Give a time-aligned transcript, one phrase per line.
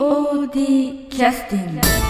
[0.00, 2.09] POD キャスティング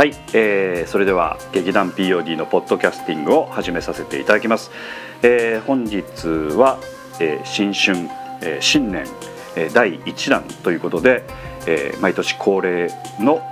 [0.00, 4.70] はい、えー、それでは劇団 POD のポッドキャスティングを始めさせていただきます、
[5.20, 6.00] えー、本日
[6.56, 6.80] は、
[7.20, 8.08] えー、新春、
[8.40, 9.04] えー、新年、
[9.56, 11.22] えー、第1弾ということで、
[11.66, 13.42] えー、毎年恒例の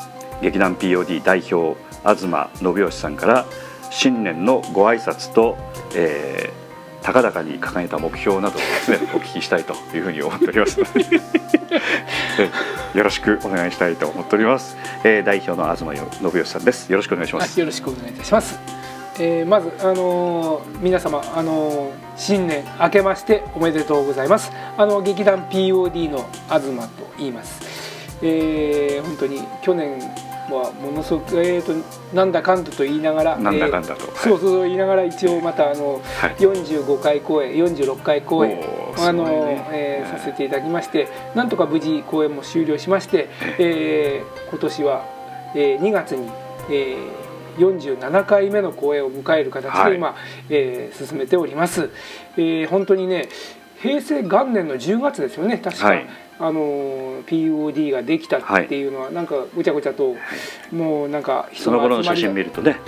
[0.41, 3.45] 劇団 POD 代表東信義さんから
[3.91, 5.59] 新年のご挨拶と、
[5.95, 6.68] えー、
[7.09, 11.01] 高々に掲げた目標などをですね お聞きしたいというふうに思っておりますので
[12.95, 18.59] よろしくお願いしたいと思っております、えー、代表の東信義さんですよろしくお願いしますよろしくお願いいたします。
[19.21, 24.53] えー、まず、あのー皆様、あのー新年明けましておめでとうございます。
[24.77, 27.61] あの劇団 POD の東と言います。
[28.23, 29.99] えー、本当に去年
[30.57, 31.73] はものすごくえーと
[32.15, 34.05] なんだかんだと言いながら、なんだかんだと。
[34.05, 36.35] えーそうそうそう言いながら一応またあの、はい。
[36.37, 38.59] 45回公演、46回公演。
[38.99, 39.67] あのね。
[39.73, 40.19] えーはい。
[40.19, 45.05] させていただきましてなんとか無事公演も終了しまして、えー今年は、
[45.55, 46.29] えー2月に、
[46.71, 49.91] えー47回目の公演を迎える形はい。
[49.91, 50.15] で今、
[50.49, 51.91] えー進めております、
[52.37, 53.29] えー本当にね
[53.83, 56.07] 平成元年の10月ですよね確か、はい
[56.41, 60.15] あのー POD ができたっていうのは、なんかごちゃごちゃと、
[60.73, 62.81] もうなんかその頃の写真見るるとね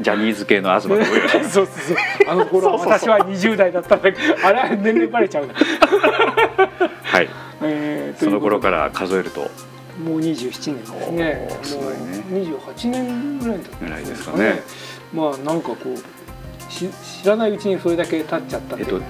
[0.00, 1.96] ジャニーズ系の東信義さんそうそうそう。
[2.28, 5.46] あの頃私は20代だったんだけどあれは年齢バレちゃう。
[5.46, 7.28] なはい。
[7.62, 9.42] えーその頃から数えると。
[10.02, 11.16] もう27年ですね。
[11.16, 11.48] ね。
[12.30, 14.62] もう28年ぐらいだったぐらいですかね。
[15.12, 16.88] まあなんかこうし
[17.22, 19.00] 知らないうちにそれだけ経っちゃったっと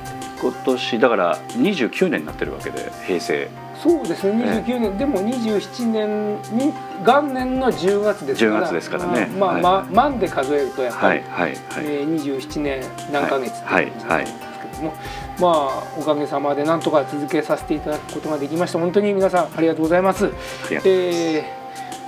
[0.41, 3.49] 今年だから29年になってるわけで平成。
[3.83, 6.73] そうですね29年、でも27年に
[7.05, 8.61] 元年の10月ですから。
[8.61, 9.27] 10月ですからね。
[9.39, 9.63] まあ、はい。
[9.63, 12.83] まあま万で数えるとやっぱり、はいはいはい、えー、27年
[13.13, 14.95] 何ヶ月ってはいいうことなんですけども、
[15.39, 18.79] まあおかげさまでなんとか続けさせていただくことができました。
[18.79, 20.27] 本当に皆さんありがとうございます。
[20.27, 20.89] ありがとうございます。
[20.89, 21.67] えー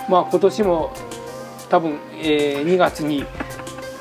[0.08, 0.90] まあ今年も
[1.68, 3.24] 多分、えー、2月に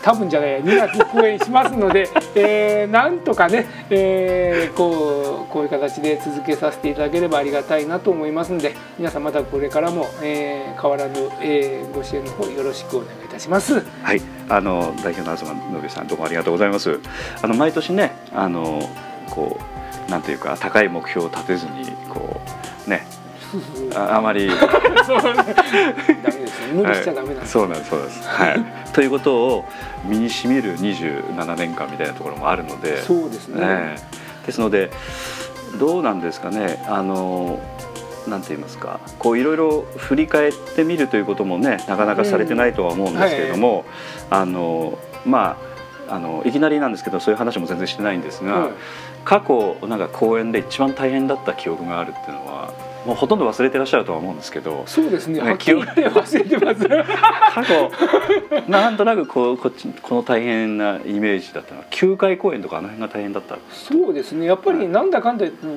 [0.01, 13.81] 多分じゃない2月公演しますので、えーなんとかね、えーこうこういう形で続けさせていただければありがたいなと思いますので皆さんまたこれからも、えー変わらぬ、えーご支援の方よろしくお願いいたします。
[14.03, 16.99] はい、あの代表の東信さんどうもありがとうございます。
[17.41, 18.81] あの毎年ね、あの
[19.29, 19.59] こ
[20.07, 22.39] うなんていうか高い目標を立てずにこ
[22.85, 23.05] うね、
[23.95, 24.47] ああまり。
[24.47, 24.65] ダメ
[26.21, 28.27] ですね無理しちゃダメなんです、そうなんですそうです。
[28.27, 28.65] はい。
[28.93, 29.65] ということを
[30.05, 33.65] 身にしみる27年間みたいなところもあるので、そうですね。
[33.65, 33.95] ね
[34.45, 34.91] ですので
[35.79, 36.83] どうなんですかね。
[36.87, 37.59] あの
[38.27, 38.99] なんて言いますか。
[39.19, 43.85] こういろいろ振り返ってみるということもねなかなかされてないとは思うんですけれども、
[44.29, 45.57] あのま
[46.09, 48.71] ああのいきなりなんですけどそういう話も全然してないんですが、はい。
[49.25, 52.73] 過去なんか公演で一番大変だった記憶があるっていうのは
[53.07, 55.39] もうほとんど忘れてらっしゃるとは思うんですけどそうですね。
[55.39, 56.85] ねはっきり言って忘れてます。
[57.55, 57.91] 過去
[58.67, 64.45] なんとなくこうこっちこの大変なイメージだったのは9回公演とかあの辺が大変だったそうですね。
[64.45, 65.67] やっぱりなんだかんだ言って、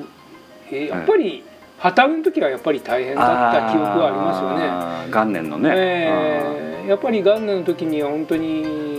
[0.71, 1.43] えーやっぱり
[1.77, 5.11] 旗の時はやっぱり大変だった記憶はありますよね。
[5.11, 8.90] 元年のね、えーやっぱり元年の時には本当に、うん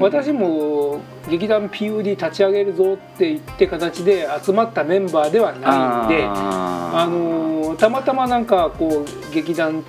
[0.00, 5.60] 私も劇団 POD 立ち上げるぞって言って形で集まったメンバーではない
[6.06, 9.84] んであのーたまたまなんかこう劇団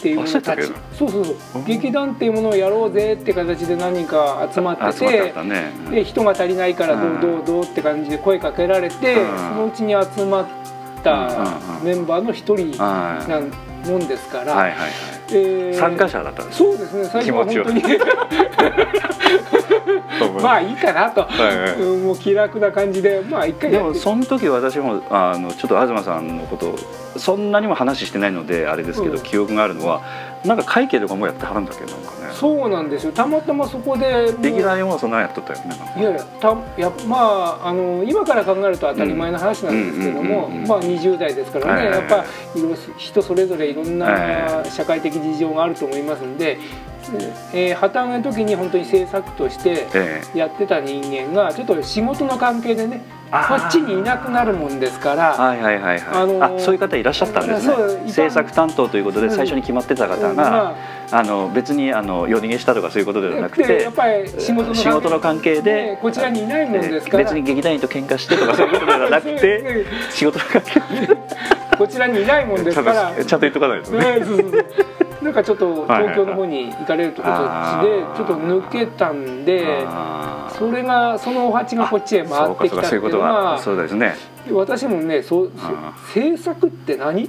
[0.00, 0.62] っていうものたち
[0.98, 1.58] そうそうそうう。
[1.58, 5.90] ん劇団っていうものをやろうぜって形で何人か集まっててね、うん。
[5.90, 7.20] で人が足りないからどううん。
[7.20, 9.38] どうどうって感じで声かけられて、うん。
[9.38, 10.46] そのうちに集まっ
[11.02, 11.28] た
[11.82, 13.28] メンバーの一人はい。
[13.30, 13.50] なん
[13.86, 14.54] もんですから、
[15.32, 16.58] えー参加者だったんです。
[16.58, 17.82] そうですね最初は気持本当に
[20.42, 21.72] まあいいかなと、はいはい。
[21.74, 26.76] うんもう気楽な感じでまあ一回でもその時私もあのちょっと東さんのことを
[27.16, 29.22] そんなにも話してないのであれですけど、うん。
[29.22, 30.02] 記憶があるのは
[30.44, 32.10] なんか会計とかもやってはるんだけどなんか。
[32.12, 33.12] ねそうなんですよ。
[33.12, 46.56] たまたまそこでもう劇団要素なんやっとったよねいやいやたやまああの今から考えると当たり前の話なんですけども、まあ20代ですからね、やっぱいろ人それぞれいろんはいな社会的事情があると思いますんで、
[47.52, 50.38] えー破綻の時に本当に制作としてええ。
[50.38, 55.32] やってた人間がちょっと仕事の関係でねこっちにいなくなるもんですから。
[55.34, 58.12] はいはいはいはい、あのーあそういう方いらっしゃったんですね。
[58.12, 60.36] 制作担当ということで最初に決まってた方が、うん。
[60.36, 60.76] ま
[61.12, 64.52] あの別にあの夜逃げしたとかそういうことではなくてでやっぱり仕
[64.90, 70.80] 事の関係でねこちらにいないもんですから、別に劇団員と喧嘩してとかそういうことではなくて 仕事の関係
[71.76, 73.10] こちらにいないもんですから。
[73.10, 74.22] とちゃんと言っとかないとね。
[75.22, 79.86] なんかちょっと東京の方に行かれるとこっーちでちょっと抜けたんで
[80.50, 84.14] それがそのお鉢がこっちへ回ってきたっていうのははそうですね。
[84.50, 87.24] 私もねそうあ制作って何？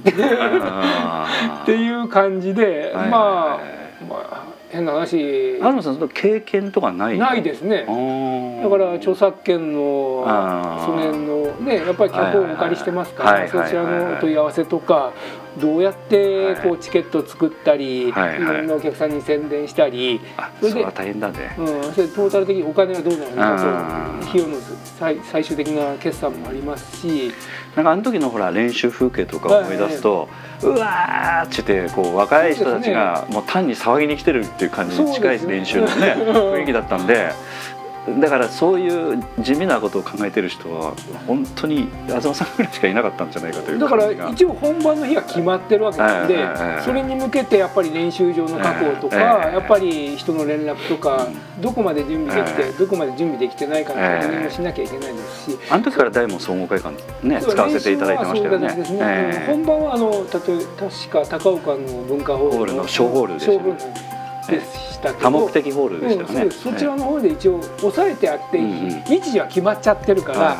[1.66, 3.08] ていう感じではい。
[3.10, 3.60] まあ
[4.08, 5.56] まあ変な話。
[5.58, 7.18] 東さんその経験とかない？
[7.18, 7.84] ないですね。
[8.62, 10.24] だから著作権の
[10.84, 15.12] その辺のねやっぱり脚本をお借りしてますかはいはいはいらそちらのお問い合わせとか
[15.60, 18.56] どうやってこはうチケットを作ったりいはいはい。
[18.58, 21.54] ろんなお客さんに宣伝したりあそれで大変だね。
[21.58, 23.36] うん、それトータル的にお金はどうなの？
[23.36, 24.56] かと費用の
[25.02, 27.32] 最最終的な決算もありますし。
[27.74, 30.28] なんかあの時のほら練習風景とか思い出すと、
[30.62, 36.14] うわーって言ってこう若い人たちがもう単に騒ぎに来てるっていう感じに近い練習のね。
[36.18, 37.32] 雰囲気だったんで。
[38.18, 40.92] だからそういう地味なことを考えてる人は
[41.26, 46.44] 本当に東さんぐらいしかいなかったんじゃないかというだから一応本番の日が決まってるわけなんで
[46.82, 49.16] それに向けてやっぱり練習場の確保とか
[49.46, 51.28] ええやっぱり人の連絡とか
[51.60, 52.72] どこまで準備できてええ。
[52.72, 54.44] どこまで準備できてないかの確認ええ。
[54.44, 55.58] もしなきゃいけないですし。
[55.70, 59.44] あの時から大門総合会館ね使わせていただいてましたよね。
[59.46, 61.78] 本番はあの例え確か高岡の
[62.08, 65.20] 文化ホールの小ホールでしたねでしたけど。
[65.20, 68.58] 多目的ホールでしたよね、うんそちらの方で一応抑えてあって、
[69.06, 70.56] 日時は決まっちゃってるから、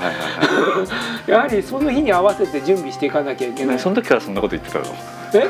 [1.26, 4.84] やはりその日に合わせて準備していかなきゃいけない、ねその時からそんなこと言ってたの？
[5.34, 5.48] え？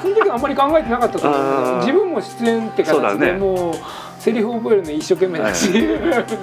[0.00, 1.76] その時はあんまり考えてなかったと思う。
[1.80, 3.38] 自分も出演って形でね。
[3.38, 3.74] もう
[4.20, 5.72] セリフ覚えるの一生懸命だし、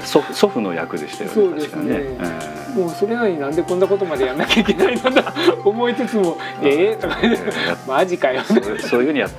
[0.03, 2.17] 祖祖父の役でしたよねそうですね。
[2.75, 5.33] もうそれなのになんでこんなことまでやんなきゃいけないのだ
[5.63, 7.17] 思いつつも「ええとか
[7.87, 9.35] マジかよ」そうそういうふうにやって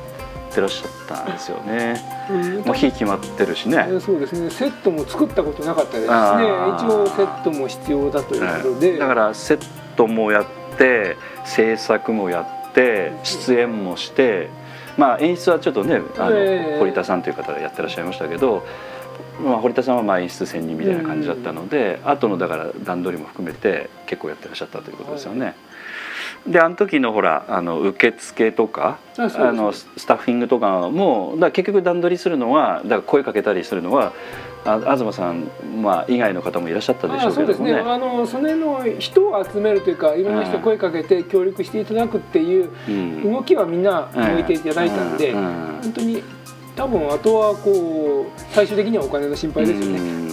[0.60, 2.00] らっしゃったんですよね。
[2.30, 2.56] うん。
[2.62, 4.50] もう日決まってるしね、えそうですね。
[4.50, 9.66] セットも作ったことなかったですしね一応セットも必要だということで、だからセッ
[9.96, 14.48] トもやって制作もやって出演もして
[14.96, 16.78] まあ演出はちょっとねあの、ええ。
[16.78, 18.66] 堀田さんという方がやってらっしゃいましたけど、
[19.42, 25.54] まあ、堀田さんはまあ演出専任みたいな感じだったので、後のだから段取りも含めて結構やってらっしゃったということですよね。
[26.46, 34.12] であの時のほらあの受付とかあのススタッフィングとかもだ結局段取りするのはだ声かけたりするのは
[34.64, 35.48] あ東さん、
[35.82, 37.70] まあ、以外の方もいらっしゃったでしょうですね。
[37.70, 37.92] うけれどもね。
[37.92, 43.32] あのその辺の人を集めるというかいろんな人声かけて協力していただくっていううん。
[43.32, 45.38] 動きはみんな向いていただいたんで、うん。
[45.38, 45.80] うん。
[45.82, 46.22] 本当に
[46.78, 50.28] 多分あとはこう最終的にはお金の心配ですよね。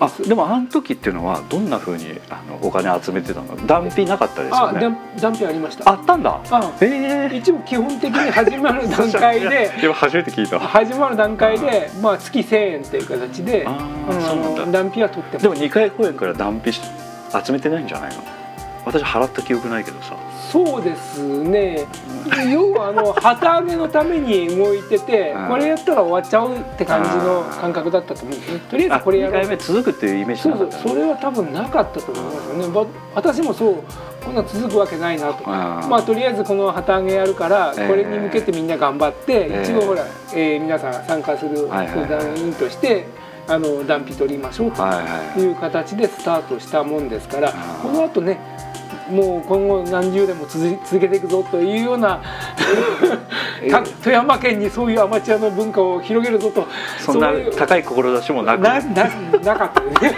[0.00, 3.54] あでもあの時っていうのはどんなふうにあのお金集めてたの？
[3.66, 4.80] 断費なかったですよあ、ね？
[4.80, 4.90] だ
[5.20, 5.90] 断片ありました。
[5.90, 6.40] あったんだ。
[6.50, 6.72] あ。
[6.80, 7.36] ええ。
[7.36, 10.58] 一応基本的に始まる段階で 今初めて聞いた。
[10.58, 13.78] 始まる段階でまあ月1000円っていう形で、あ
[14.18, 14.62] そうなんだ。
[14.62, 15.42] あの断片は取ってます。
[15.42, 16.80] でも2回公演から断費し
[17.44, 18.22] 集めてないんじゃないの？
[18.86, 20.16] 私払った記憶ないけどさ
[20.52, 21.86] そうですね。
[22.52, 28.60] 要はあの 旗揚げのために動いててうんこれやったら終わっちゃうって感じの感覚だったと思うんですね。
[28.70, 29.32] とりあえあ2ずこれやろう。
[29.40, 30.68] 回目続くっていうイメージそうそう。
[30.90, 32.68] それは多分なかったと思いますよね。
[32.68, 33.74] ば私もそう。
[34.24, 35.36] こんな続くわけないなと。
[35.46, 37.88] あーまあとりあえずこの旗揚げやるからええ。
[37.88, 39.62] これに向けてみんな頑張って、ええ。
[39.64, 40.02] 一応ほら、
[40.34, 42.08] えー皆さん参加するはいはいはい。
[42.08, 43.06] 相談員として
[43.48, 44.98] あの断費取りましょうとはいは
[45.36, 45.50] いい。
[45.50, 48.38] う形でスタートしたもんですからあーこの後ね
[49.10, 52.20] もう今後何十年も続けていくぞというような
[53.70, 56.66] た富山県にそういうアマチュアの文化を広げるぞと。
[56.98, 58.60] そんな高い志もなく。
[58.60, 59.10] なな
[59.44, 59.80] なかった。
[59.80, 60.14] ね。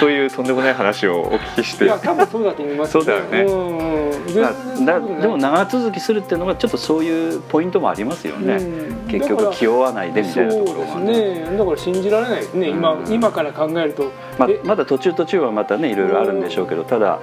[0.00, 1.84] というとんでもない話をお聞きして。
[1.84, 2.92] いや多分そうだと思います。
[2.92, 3.40] そうだよね。
[3.42, 8.58] うんだでも長続きするっていうのがちょっとそういうポイントもありますよね、う
[9.06, 9.08] ん。
[9.08, 11.14] 結局気負わないでみたいなところがそうで
[11.46, 11.56] すね。
[11.56, 13.12] だから信じられないですね、今うん。
[13.12, 14.60] 今から考えると、まえ？
[14.64, 17.18] まだ途中途中はまたねいろいろあるんでしょうけどただ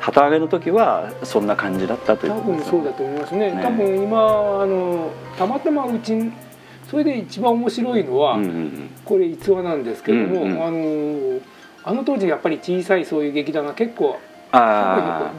[0.00, 3.50] 旗揚げの時はそんな感じだったというとですよ分そうだと思いますね。
[3.52, 3.62] ね。
[3.62, 6.32] 多分今あのたまたまうちに
[6.90, 8.90] それで一番面白いのは、うんうんうん。
[9.04, 11.40] これ逸話なんですけども、うんうんあの
[11.88, 14.35] あの当時やっぱり小さいそういう劇団が結構あ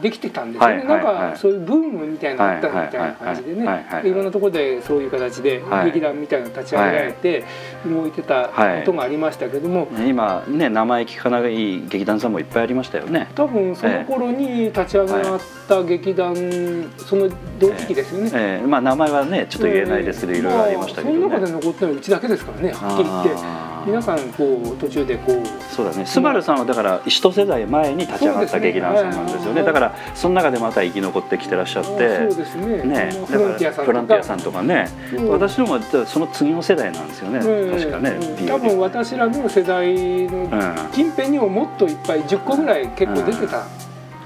[0.02, 3.66] できてたんですよね、なんかそういうブームみたいなのあったみたいな感じでね。
[3.66, 5.86] はいろんなところでそういう形ではい。
[5.86, 7.44] 劇団みたいなの立ち上げられて
[7.86, 8.12] 動い。
[8.18, 8.52] てたこ
[8.84, 13.28] とがありましたけども、あ今ね名前聞かない劇団さんもいっぱいありましたよね。
[13.34, 16.34] 多分その頃に立ち上がった劇団、
[16.96, 18.66] その同時期ですよね、ええ。
[18.66, 26.06] まあ名前はねちょっと言えないですけどいろいろありましたけどその中ねで残ったのはうちだけですからねはっきり言って皆さんこう途中でこうそうだね。
[26.06, 29.60] スバルさんはだから一世代前に立ち上がった劇団さんなんですよね。
[29.60, 32.82] ねだからその中でまた生き残ってきてらっしゃってそうですね。
[32.82, 33.84] ねフロンティアさんとか。
[33.84, 34.88] フロンティアさんとかね。
[35.14, 35.28] うん。
[35.28, 37.38] 私のもその次の世代なんですよね。
[37.38, 37.78] うん。
[37.78, 38.18] 確かね
[38.48, 39.94] 多分私らの世代
[40.26, 40.90] のうん。
[40.92, 43.66] 近辺にももっといっぱい10個ぐらい結構出てた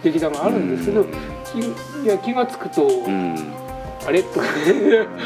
[0.02, 1.60] 劇団があるんですけど、き
[2.04, 3.62] いや気が付くと、うん
[4.06, 4.46] あれとか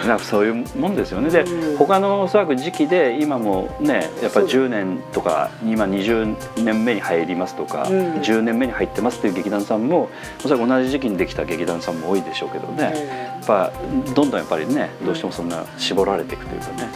[0.07, 1.31] なんかそういうもんですよね。
[1.31, 1.77] で、うん。
[1.77, 8.15] 他のおそらく時期で今もねやっぱりそう10年とか今20年目に入りますとか、うん。
[8.17, 10.09] 10年目に入ってますっていう劇団さんも
[10.45, 13.73] おそらく同じ時期にできた劇団さんも多いでしょうけどね、えやっぱ
[14.15, 16.89] どんどんやっぱりねどうしてもそんな絞られていくというかね、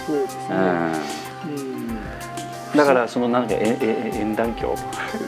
[2.74, 4.74] うだからそのなんかええ演談教。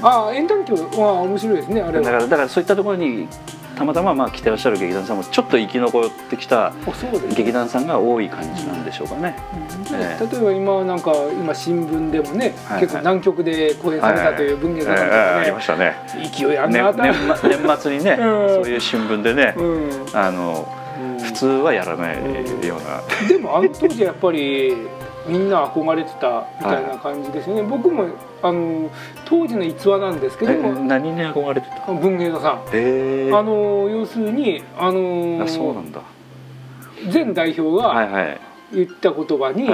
[0.03, 2.05] ああ演談教は面白いですねあれは。
[2.05, 3.29] だからだからそういったところに
[3.83, 6.73] たまたままあ来てらっしゃる劇団さんもちょっと生き残ってきた
[7.35, 9.37] 劇団さんが多い感じなんでしょうかね。
[9.91, 15.97] 例えば今なんか今新聞でもね、はい結構南極で公演されたという文芸座さんかねりましたね。
[16.33, 17.03] 勢いあるねなと、
[17.49, 18.49] 年末にね、うん。
[18.49, 19.91] そういう新聞でね、うん。
[20.13, 20.69] あの
[21.01, 21.19] うん。
[21.21, 24.77] 普通はやらないような、でもあの当時はやっぱり
[25.27, 28.07] みんな憧れてたみたいな感じですよね、僕も
[28.43, 28.91] あの
[29.25, 31.93] 当時の逸話なんですけど何に憧れてた？
[31.93, 36.01] 文芸座さんええあの要するにあのあそうなんだ。
[37.13, 38.39] 前代表が
[38.73, 39.69] 言った言葉に、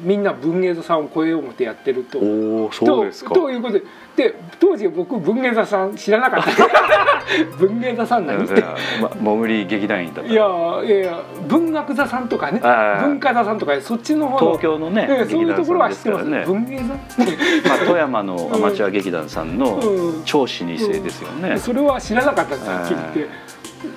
[0.00, 2.18] みんな文芸座さんを超えよう思ってやってると。
[2.18, 3.34] おおそうですか。
[3.34, 3.84] とということで
[4.18, 6.50] で当時僕文芸座さん知らなかった。
[7.56, 8.64] 文芸座さん何って
[9.00, 10.30] まもぐり劇団員だった。
[10.30, 10.44] いや
[10.84, 12.60] いやいや文学座さんとかね。
[13.00, 14.52] 文化座さんとかそっちの方の。
[14.58, 17.68] 東京のね、ええそういうところは知ってます劇団さんです文芸座。
[17.68, 20.22] まあ富山のアマチュア劇団さんのうん。
[20.24, 20.78] 超老舗で
[21.10, 21.56] すよね。
[21.58, 23.34] それは知らなかったんですはっきり言って、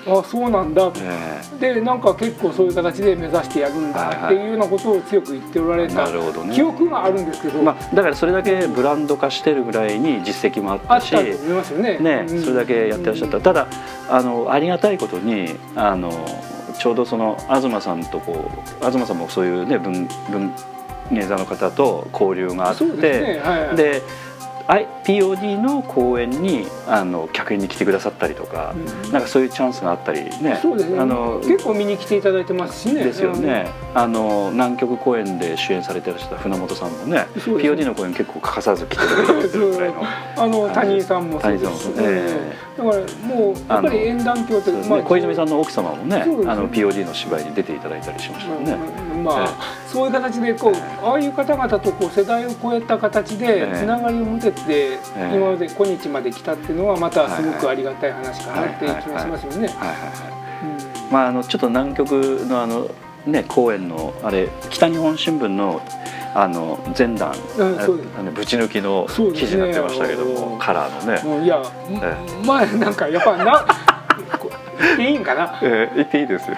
[0.07, 0.91] あそうなんだ。
[1.59, 6.53] えでなんか結構そういう形で目指してやるんだっていうようなことを強く言っておられえたね。
[6.53, 11.09] 記憶があるんですけど、まあだからそれだけブランド化してるぐらいに実績もあったし。
[11.09, 13.67] それだけやってらっしゃった、ただ
[14.09, 16.11] あのありがたいことにあの
[16.77, 18.49] ちょうどその東さんとこ
[18.81, 20.51] う東さんもそういうね文文
[21.11, 23.39] 芸座の方と交流があってですね。
[23.43, 23.75] はい。
[23.75, 24.01] で I-
[24.67, 29.11] POD の公演にあの客演に来てくださったりとか、うん。
[29.11, 30.59] なんかそういうチャンスがあったりね。
[30.61, 30.99] そうですね。
[30.99, 33.03] あの結構見に来ていただいてますしね。
[33.03, 37.27] ですよね、あの南極公演で主演されてらっしゃった船本さんもねね。
[37.35, 40.03] POD の公演結構欠かさず来てくれてるぐらいの。
[40.37, 45.03] あの谷井さんもそうです谷井さんもえだからもうやっぱり演談教ってそうですね。
[45.03, 46.25] 小泉さんの奥様もねあ
[46.55, 48.71] の POD の芝居に出ていただいたりしましたよね。
[48.71, 59.69] うんまあ、そういう形でこう、えああいう方々とこう世代を超えた形でええつながりを持てて、え今まで今日まで来たっていうのはまたすごくありがたい話かなっていう気がしますよね。
[61.11, 62.89] まああのちょっと南極のあの
[63.25, 65.81] ね公演のあれ北日本新聞の
[66.33, 67.33] あの前段、
[68.33, 71.37] ぶち抜きの記事になってましたけども、あのカラーのね。
[71.37, 73.65] うんいや、えまあなんかやっぱな
[74.97, 76.57] いいんかなえー、言っていいですよ。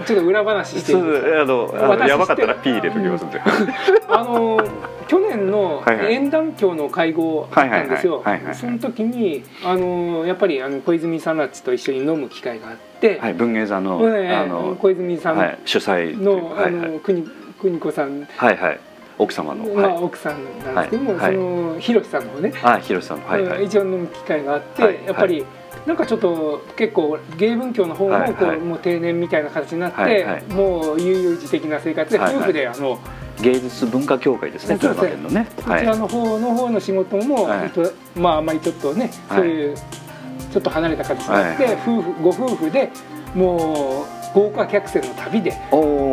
[0.00, 3.40] あちょっと裏話していいあのやばかったら知 P 入れときますんで。
[4.08, 4.60] あの
[5.08, 6.12] 去年のはいはい。
[6.12, 8.22] 演談協の会合あったんですよ。
[8.52, 17.26] その時にあのやっぱりあの小泉さんたちと一緒に飲む機会があって、はい文芸座の、ねあの小泉さんの,、はい主催というかあの国
[17.60, 18.26] 邦子さん。
[18.36, 18.80] はいはい。
[19.18, 19.98] 奥様のがはい。
[19.98, 20.34] 奥さん
[20.74, 23.64] なんですけども、はいそのひろしさんの方ね、あ広瀬さんのはいはい。
[23.64, 24.98] 一応飲む機会があって、はい。
[25.06, 25.44] やっぱり、
[25.86, 30.44] なんかちょっと結構芸文教の方もはいこう、はいもう定年みたいな形になって、はいはい。
[30.44, 32.42] もう悠々自適な生活ではいはい。
[32.42, 32.98] 夫婦であの、
[33.40, 35.46] 芸術文化協会ですね富山県のね。
[35.56, 37.62] こちらの方の方の仕事も、はい。
[37.64, 39.38] えっとまああまりちょっとねはい。
[39.38, 41.82] そういうちょっと離れた形になって、はいはい。
[41.86, 42.90] 夫婦ご夫婦で
[43.34, 45.60] もう豪華客船の旅で、はい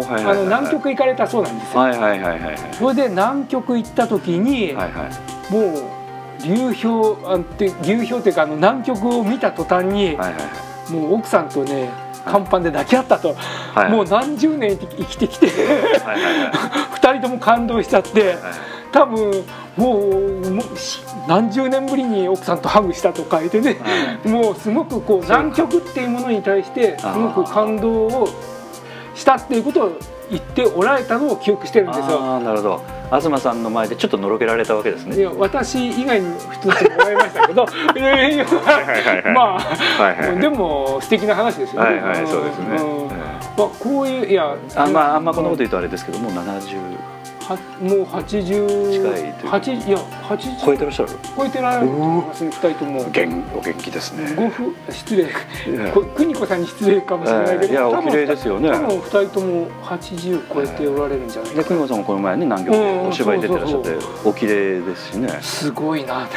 [0.07, 0.31] はいはい。
[0.31, 1.79] あの南極行かれたそうなんですよ。
[1.79, 2.57] はいはいはいはいはい。
[2.73, 5.53] それで南極行った時に、はいはい。
[5.53, 5.83] もう
[6.45, 11.89] 流氷あって流氷というかあの南極を見た途端に、はいはいもう奥さんとね
[12.25, 15.57] 甲板で抱き合ったと、はいもう何十年生きてきてはい
[16.21, 16.51] はいはい。
[16.93, 18.37] 二人とも感動しちゃって。
[18.91, 19.43] 多分
[19.75, 20.41] もう
[21.27, 23.75] 何十年ぶりに奥さんとハグしたと書いてね、
[24.23, 28.29] もうすごくこう南極っていうものに対してすごく感動を
[29.13, 29.91] したっていうことを
[30.29, 32.39] 言っておられたのを記憶してるんですよ。
[32.39, 32.81] なるほど
[33.11, 35.17] 東さんの前でちょっとのろけられたわけですね。
[35.17, 37.65] いや私以外の人たちもらいましたけど
[39.33, 41.89] まあ、でも素敵な話ですよね。
[41.89, 42.65] はいはいそうですね。
[43.57, 47.14] まあこういういやえあまああんまこんなこと言うとあれですけどもう70
[47.47, 49.49] はもう八十近いというか。
[49.49, 50.65] 八いや八十。
[50.65, 51.09] 超えてらっしゃる？
[51.37, 52.25] 超えてられると思い。
[52.27, 53.03] ますね二人とも。
[53.11, 54.33] 元お元気ですね。
[54.35, 55.27] ご夫失礼。
[56.15, 58.69] 邦子さんに失礼かもしれないけど、いやお綺麗ですよね。
[58.71, 61.51] 多分二人とも八十超えておられるんじゃない？
[61.51, 63.97] かで久美子さんもこの前ね南極でお芝居出てらっしゃってう
[64.27, 65.27] んお綺麗ですしね。
[65.27, 66.33] ねすごいなと。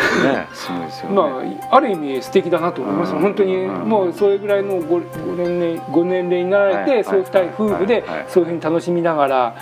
[0.54, 1.14] すごいですよね。
[1.16, 1.22] ま
[1.70, 5.02] あ、ある意味素敵だなと思います、うん本当にうんもうそれぐらいのごご
[5.36, 9.56] 年齢ご年齢になられて、はいそういう二人夫婦ではいそういうふうに楽しみながら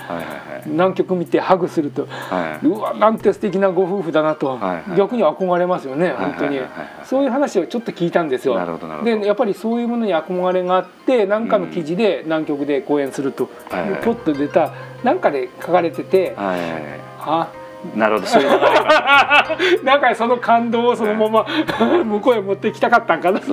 [0.65, 2.41] 南極見てハグするとはい。
[2.53, 4.97] はいうわなんて素敵なご夫婦だなと、はいはい。
[4.97, 6.69] 逆に憧れますよね本当に、はいはいはい。
[6.79, 8.55] はいそういう話をちょっと聞いたんですよ。
[9.03, 14.01] でやっぱりそういうものに憧れがあって何かの記事で南極で講演すると、はいはい。
[14.01, 16.81] ポッと出たなんかで書かれてて、はいはいはい。
[17.19, 17.51] あ
[17.95, 19.57] なるほどそういう流れが。
[19.83, 21.45] なんかその感動をそのまま
[22.03, 23.39] 向こうへ持っていきたかったんかな。
[23.39, 23.45] ね。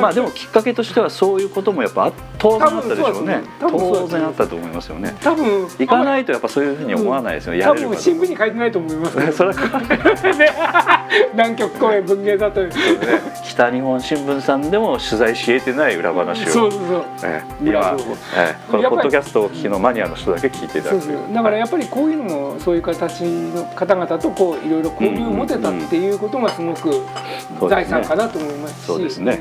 [0.00, 3.42] まあでもきっかけとしてはそういうこともやっぱあ当然あったでしょうね。
[3.60, 5.16] 当然あったと思いますよね。
[5.22, 9.16] 多分行かないとやっぱそういうふうに思わないですよね、や多分新聞に書いてないと思います。
[9.16, 9.54] け どそれは
[10.38, 10.52] ね。
[11.32, 12.70] 南極公園文芸座という。
[13.44, 16.46] 北日本新聞さんでも取材し得てない裏話を。
[16.48, 17.04] そうそうそう。
[17.24, 17.54] ええ。
[17.62, 17.96] 今、
[18.36, 18.56] ええ。
[18.70, 27.04] このポッドキャストをお聞きのマニアの人だけ聞いていただくだからやっぱりこういうのもそういう形の方々とこういろいろ交流を持てたっていうことがすごく
[27.68, 28.86] 財産かなと思いますし。
[28.86, 29.38] そうですね。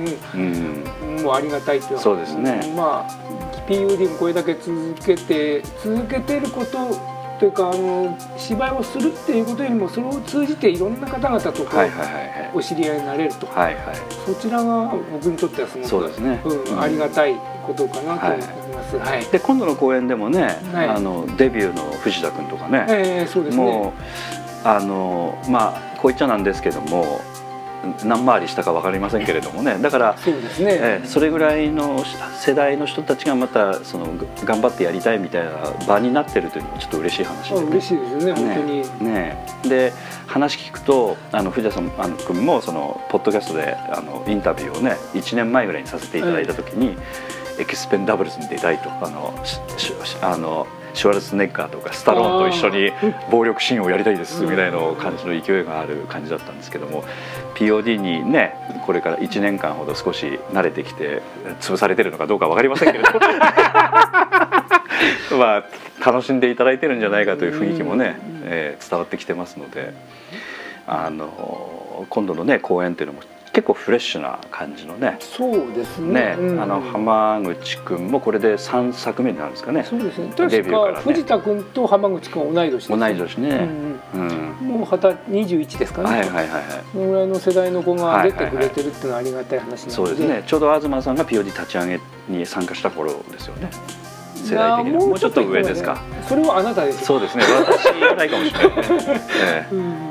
[1.24, 2.74] もうありがたいとそうですね。
[2.76, 13.46] まあ POD もこれだけ続けて続けてることというかあの芝居をするっていうことよりもそれを通じていろんな方々とこう、はいはいはいお知り合いになれると。
[13.48, 13.86] はいはい。
[13.86, 13.96] はい
[14.26, 16.42] そちらが僕にとってはすごくそうですね。
[16.46, 17.36] うん、ありがたい
[17.66, 18.50] ことかなと思います。
[18.50, 18.67] はい。
[19.32, 20.90] で今度の公演でもね、はい。
[20.90, 23.64] あのデビューの藤田君とかね、えー、そうですね。
[23.64, 23.94] も
[24.66, 27.22] うあのまあこう言っちゃなんですけども
[28.04, 29.78] 何回りしたか分かりませんけれどもね。
[29.80, 30.72] だから、そうですね。
[30.72, 32.04] ええそれぐらいの
[32.40, 34.08] 世代の人たちがまたその
[34.44, 35.52] 頑張ってやりたいみたいな
[35.88, 38.82] 場になってるというのもちょっと嬉しい話で、ね、あ嬉しいですよね、本当に。
[38.82, 39.46] ねね。
[39.64, 39.94] で
[40.26, 46.98] 話聞くとあの藤田さんあの君もそのポッドキャストであのインタビューをね1年前ぐらいにさせていただいた時に、
[47.60, 49.34] エクスペンダブルズに出たいとあの
[50.22, 52.92] あのシュワルツェネッガーとかスタローンと一緒に
[53.30, 57.04] 暴力シーンをやりたいですみたいな感じの勢いがある感じだったんですけども
[57.56, 61.22] POD にねこれから1年間ほど少し慣れてきて
[61.62, 63.10] 潰されてるのかどうか分かりませんけれど
[65.38, 65.64] まあ
[66.04, 68.16] 楽しんでいただいてるんじゃないかという雰囲気もね、
[68.46, 69.94] えー伝わってきてますので
[70.88, 73.22] あの今度のね公演っていうのも
[73.58, 76.36] 結構フレッシュな感じのねそうですね。
[76.36, 80.32] ね、うんあの浜口くんもこれで3作目になるんですかねそうですね。
[80.48, 83.50] デビューからね藤田君と浜口君は同い年です、同い年ね、
[84.14, 84.28] うんうん
[84.62, 84.68] うん。
[84.68, 86.08] もう二十二十一ですかね。
[86.08, 89.92] はいはいはいはいそのぐらいの世代の子が出てくれてるっていうのはありがたい話なので。
[89.92, 93.72] そうですねちょうど東さんが POD 立ち上げに参加した頃ですよね
[94.36, 96.00] 世代的にはもうちょっと上ですか。
[96.28, 97.06] それはあなたですよ。
[97.08, 98.84] そうですね私じゃないかもしれないね、
[99.72, 100.10] えうん。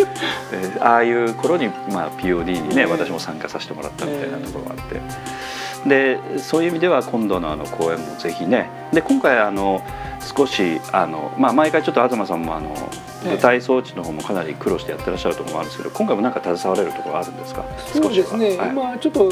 [0.00, 0.07] え
[0.52, 2.86] えーああいう頃に、まあ、POD にね、ええ。
[2.86, 5.00] 私も参加させてもらったみたいなところがあって、
[5.88, 8.70] でそういう意味では今度のあの公演もぜひね。
[8.92, 9.82] で今回あの
[10.36, 12.74] 少しあの、まあ、毎回ちょっと東さんもあの
[13.24, 13.28] ええ。
[13.30, 17.64] 舞台装置の方もかなり苦労してやってらっしゃるところもあるんですけど今回もなんか携われるところあるんですか？
[17.92, 18.56] そうですね。
[18.56, 18.64] は。
[18.64, 18.70] はい。
[18.70, 19.30] 今ちょっとこ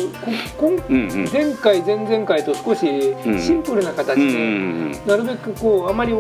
[0.59, 1.29] こんうんうん。
[1.33, 3.39] 前回前々回と少しん。
[3.41, 6.13] シンプルな形で、なるべくこうあまり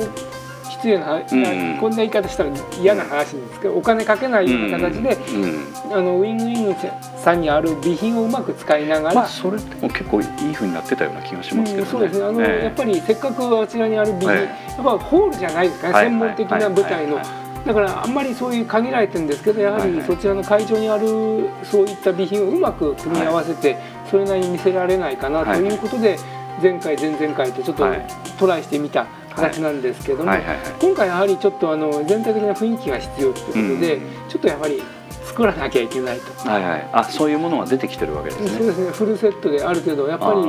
[0.76, 1.78] 失礼な、うん。
[1.78, 5.42] こんな言い方したら嫌な話なんですけど、お金かけないような形で、うん。
[5.42, 5.92] うん。
[5.92, 6.74] あのウィングウィング
[7.18, 12.24] さんにある備品をうまく使いながら、まあそれでも結構いい風になってたような気がしますけどね、うんそうですね。
[12.24, 12.64] あの、ええ。
[12.64, 14.42] やっぱりせっかくあちらにある備品、はい。
[14.44, 16.04] やっぱホールじゃないですかね、はい。
[16.04, 17.20] 専門的な舞台の、
[17.66, 23.76] だからあんまりそういう限られてるんですけどやはりそちらの会場にあるそういった備品をうまく組み合わせて、
[24.10, 26.16] それなりに見せられないかなということで、
[26.62, 28.06] 前回前々回とちょっとはい。
[28.38, 30.32] トライしてみた形なんですけども、
[30.80, 34.02] 今回やはりちょっとあの全体的な雰囲気が必要ということで、うん。
[34.28, 34.82] ちょっとやはり
[35.24, 36.48] 作らなきゃいけないと。
[36.48, 36.88] はいはい。
[36.92, 38.48] あそういうものが出てきてるわけですね。
[38.48, 38.90] そうですね。
[38.90, 40.42] フルセットである程度やっぱり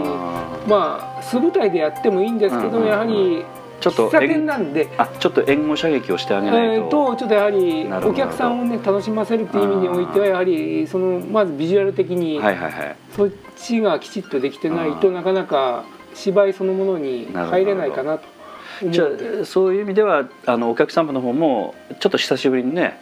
[0.67, 3.43] まあ素舞台でやってもいいんですけど、やはり
[3.79, 4.87] ちょっと喫茶店援なんで。
[4.97, 12.95] あちょっと援護射撃をしてあげないえと、ちょっとやはりお客さんをね楽しませるっていう意味においてはやはりそのまずビジュアル的にはいはいはい。
[13.15, 18.36] そっちがきちっとできてないとなかなか芝居そのものに入れないかなと
[18.83, 19.05] じゃ
[19.41, 22.99] あそういう意味ではあのお客様の方もちょっと久しぶりにねね。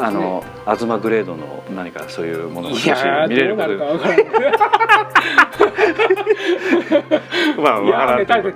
[0.00, 0.44] あの
[0.78, 3.68] 東グレードの何かそういうものがい少しや見れること
[7.62, 8.52] まあいやわーからない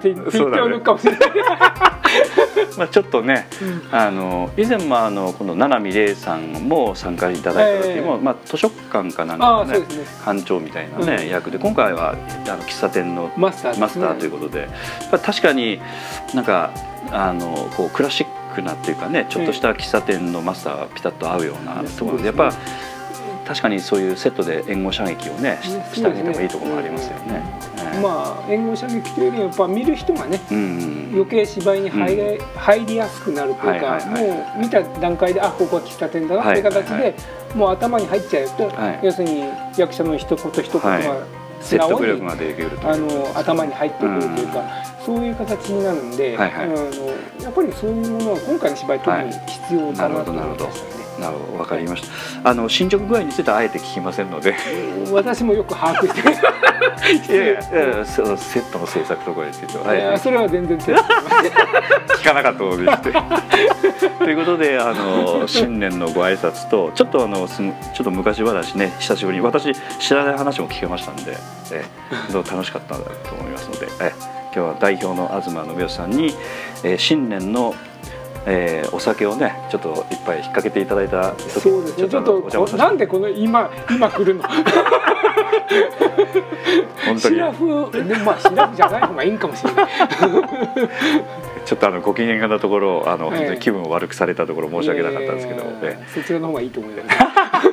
[2.77, 3.47] まあちょっとね
[3.91, 8.21] あの以前もあのこの七海玲さんも参加いただいた時も、ええ。
[8.21, 9.87] まあ図書館かなんあかのね
[10.25, 13.87] 館長みたいなね、役で今回はあの喫茶店のマスターですね。
[13.87, 14.69] マスターということで、
[15.11, 15.81] 確かに
[16.35, 16.73] なんか
[17.11, 22.53] あのこうクラシックなっていうかねちょっとした喫茶店のマスターがピタッと合うようなところで、やっぱ
[23.47, 27.43] 確かにそういうセットで援護射撃をねしてあげてもいいところもありますよね。
[27.79, 28.01] ええ。
[28.01, 37.15] まあ援護射撃というよりやっぱ見る人がね余計芝居に入れ、入りやすくなるというか、もう見た段階であここは喫茶店だなという形で、
[37.55, 39.01] もう頭に入っちゃうと、はい。
[39.03, 39.45] 要するに
[39.77, 41.03] 役者の一言一言がはい。
[41.59, 44.63] 素直に、説得力ができるとあの頭に入ってくるというか、
[45.05, 46.75] そういう形になるんで、あの
[47.43, 51.06] やっぱりそういうものは今回の芝居特に必要かなと思いましたね。
[51.19, 52.03] なるほどわかりまし
[52.43, 52.51] た。
[52.51, 54.55] あの進捗具合についてはあえて聞きませんので。
[55.13, 63.13] 私もよく把握して いやいやいやそのセットの制作とかについては、いやはい、それは全然聞かなかったのでして。
[64.19, 67.71] ということであの新年のご挨拶とちょっとあのすちょ
[68.03, 71.37] っと昔話ね久しぶりに私知らない話も聞けましたんで
[71.73, 71.85] え
[72.33, 73.03] どう楽しかったと
[73.39, 74.13] 思いますのでえ
[74.55, 76.35] 今日は代表の東信義さんに、
[76.83, 77.75] え新年の
[78.47, 82.09] えーお酒をねちょっと一杯引っ掛けていただいた時そうですね。
[82.09, 84.43] ちょっとなんでこの今今来るの？
[84.43, 84.63] 本
[87.05, 87.21] 当に。
[87.21, 89.87] シラフでもまあシラフじゃない方がいいんかもしれない。
[91.65, 95.65] ちょっとあのご機嫌なところあの、気分を悪くされたところ申し訳なかったんですけど、
[96.15, 97.09] そちらの方がいいと思います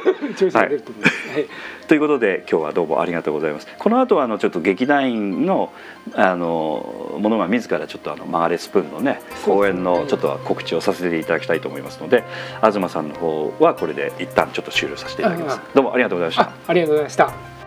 [0.37, 1.41] 調子が出ると思います、はい。
[1.41, 1.47] え
[1.87, 3.67] ということで今日はどうもありがとうございます。
[3.77, 5.71] この後はあのちょっと劇団員の
[6.13, 12.23] あのものが自らちょっとあのマーレスプーンのね公演のちょっと告知をさせていただきたいと思いますので
[12.61, 15.57] 東さんの方はこれで一旦ちょっと終了させていただきます。
[15.57, 16.43] あどうもありがとうございました。
[16.43, 17.62] あありがとうございました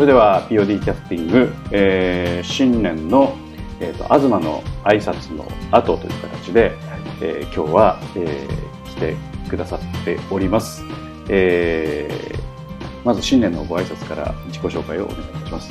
[0.00, 3.36] それでは POD キャスティング、えー新年の、
[3.80, 6.72] えー、と東の挨拶の後という形で、
[7.20, 9.16] えー今日は、えー来て
[9.50, 10.82] くださっております、
[11.28, 15.70] えーまず新年のご挨拶から自己紹介をお願いいたします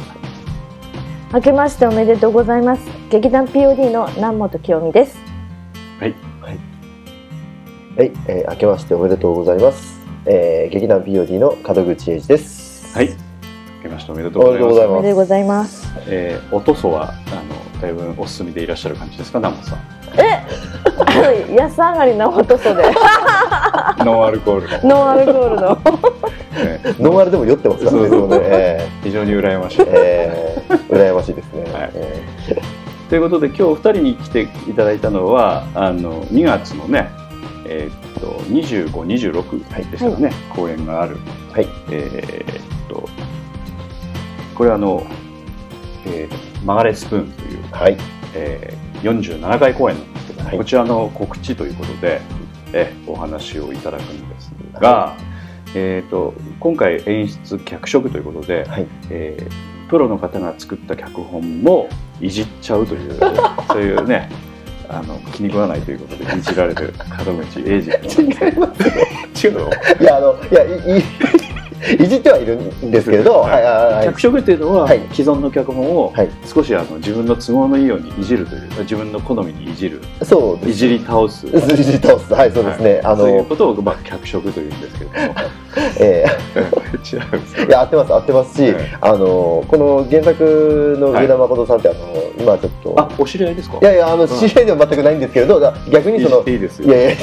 [1.33, 2.83] 明けましておめでとうございます。
[3.09, 5.17] 劇団 POD の南本清美です。
[5.99, 6.59] はいはい、
[8.27, 9.99] えー明けましておめでとうございます。
[10.27, 12.95] えー劇団 POD の門口英二です。
[12.95, 13.28] はい
[14.09, 14.99] しておめでとうございます。
[14.99, 15.87] おめでとうございます。
[16.07, 17.35] えーおとそはあ
[17.75, 19.39] のだいぶお進みでいらっしゃる感じですか？
[19.39, 19.79] 南本さん。
[20.17, 22.83] え、 安上がりな音そで、
[24.03, 25.77] ノンアルコールの、ノンアルコールの。
[26.57, 27.01] えー。
[27.01, 28.37] ノンアルでも酔ってますからね、そうね。
[28.41, 29.79] え非常に羨ましい。
[29.81, 30.87] ーえー。
[30.89, 31.63] 羨ましいですね。
[31.71, 31.91] はい。
[31.95, 32.23] え
[33.09, 37.09] ということで今日お二人に来ていただいたのはあの2月のね、
[37.65, 41.17] えーっと2526でしたかね、公演がある、
[41.53, 41.67] はい。
[41.91, 42.68] えー
[44.59, 45.07] これはあの、
[46.05, 47.97] えー曲がれスプーンという、はい
[48.35, 50.57] えー47回公演なんですけど、はい。
[50.57, 52.19] こちらの告知ということで、
[52.73, 55.15] えお話をいただくんですが、
[55.73, 58.85] えーっと今回演出脚色ということで、はい。
[59.09, 61.87] えープロの方が作った脚本も
[62.21, 63.17] いじっちゃうという
[63.71, 64.29] そういうね
[64.87, 66.93] あの気に食わないということでいじられる
[67.25, 68.71] 門口英二君違いま
[69.33, 69.69] す違うの？
[69.99, 71.03] いやあのいやいい
[71.99, 74.05] いじってはいるんですけれど、はいはい。
[74.05, 74.99] 脚色っていうのは、はい。
[75.13, 76.29] 既存の脚本をはい。
[76.45, 80.01] 少しあの自分の都合のいいようにいじるという自分の好みにいじる。
[80.23, 81.47] そういじり倒す。
[81.47, 82.33] いじり倒す。
[82.33, 85.39] はいそうですね、あそういうのことを、まあ、脚色というんですけれども。
[85.99, 86.25] え
[87.11, 88.97] 違うんですーいや合ってます合ってますし、はい。
[89.01, 91.99] あのこの原作の上田誠さんってあの
[92.37, 92.93] 今ちょっと。
[92.97, 93.77] あお知り合いですか？
[93.81, 96.87] いやいやあの知り合いでは全くないんですけれどだ逆にそのいいですよ。
[96.87, 97.15] いやいや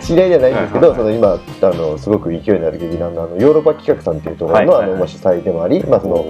[0.00, 6.24] 知り合いではないんですけど、その今あのすごく勢いのある劇団のあのヨーロッパ企画さんっていうところの,、あのまあ主催でもあり、まあ、その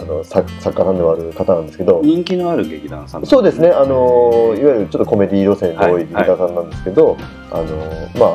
[0.00, 3.26] あの作作家さんでもある方なんですけど、人気のある劇団さん。
[3.26, 3.68] そうですね。
[3.68, 7.16] あのいわゆるちょっとコメディ路線の多い劇団さんなんですけど、
[7.50, 7.64] あの
[8.18, 8.26] ま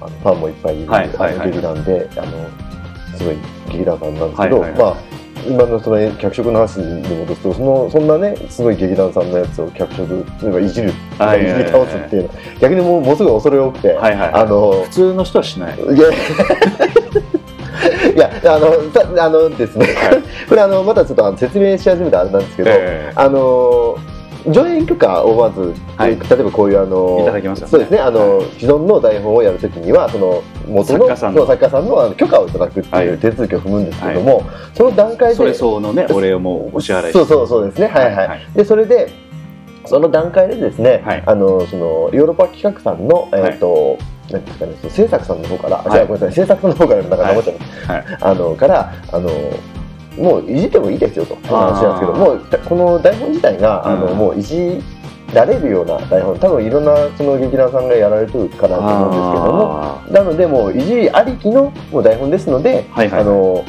[0.00, 2.68] ああのファンもいっぱいいる、はいはいはいあの劇団であの
[3.16, 3.36] すごい
[3.70, 5.07] 劇団さんなんですけど、まあ
[5.48, 12.30] 今のその脚色の話に戻すとそのそんなねすごい劇団さんのやつを脚色例えばいじるはいじり倒すっていうの
[12.60, 14.32] 逆にもうものすごい恐れ多くて、はいはい。
[14.34, 15.78] あの普通の人はしない。
[15.78, 15.94] いや
[18.14, 20.22] いやあのさあのですね、はい。
[20.48, 23.12] これあのまたちょっと説明し始めたらあれなんですけど、え。
[23.14, 23.96] あの
[24.52, 26.18] 上演許可をまず、はい。
[26.18, 27.66] 例えばこういうあのいただきまね。
[27.66, 28.46] そうですねあの、はい。
[28.52, 31.46] 既存の台本をやるときにはその元の作家さんの。
[31.46, 33.06] さんの許可をいただくってはい。
[33.06, 37.88] いう手続きを踏むんですけども、その段階でそれ相応のねお礼をもうお支払いそうそうそうですね。
[37.88, 39.10] はいはい、はいでそれで
[39.86, 41.22] その段階でですね、はい。
[41.26, 43.98] あのそのヨーロッパ企画さんのえっ、と、
[44.30, 47.90] なんですかね、制作さんの方から、あじゃあごめんなさい、制作さんの方からなんかっちゃいます。
[47.90, 48.04] はい。
[48.20, 49.30] あのからあの
[50.18, 51.36] もういじってもいいですよと。
[51.46, 54.82] 話なんですけどもうこの台本自体が、あのうんもういじ
[55.32, 63.20] られるような台本多分いろんなその劇団さんがやられてるからと思うんですけどもあなのでもういじりありきのもう台本ですので、はいはい。
[63.20, 63.64] あの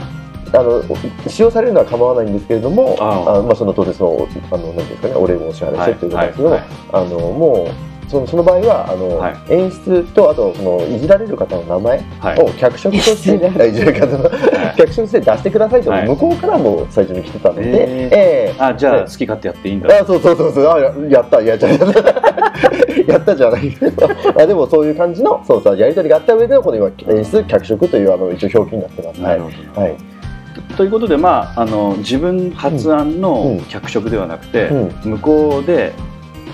[0.51, 0.81] あの
[1.27, 6.63] 使用されるのは構わないんですけれどもあまあ、その当然そのあのなんですかねお礼もお支払いしてということなんですけども、はい。
[6.93, 9.53] あのもうそのその場合はあの、はい。
[9.53, 12.39] 演出とあとそのいじられる方の名前はい。
[12.41, 14.29] を脚色として、あいじられる方の
[14.75, 16.07] 脚色として出してくださいと、はい。
[16.07, 18.61] 向こうからも最初に来てたので、えええ。
[18.61, 20.01] あじゃあね好き勝手やっていいんだ。
[20.01, 20.67] あそうそうそうそう。
[20.67, 21.85] あややったやっちゃった。
[23.07, 24.09] やったじゃないけど。
[24.37, 29.21] あでもそういう感じのそうそうやり取りがあった上でのこの今演出脚色というあの一応表記になってます。
[29.21, 29.95] なるほど、はい、
[30.69, 33.21] とということで、まあ、あの自分発案うん。
[33.21, 34.69] の脚色ではなくて、
[35.03, 35.93] う向こうで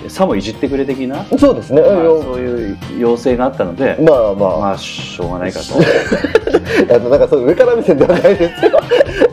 [0.08, 5.74] さもいじってくれ的な、ん、そうですね、まあ、あそういう要請があったので、まあまあ、まあしょうがないかと。
[6.94, 8.78] あのなんかそう上から目線ではないですけど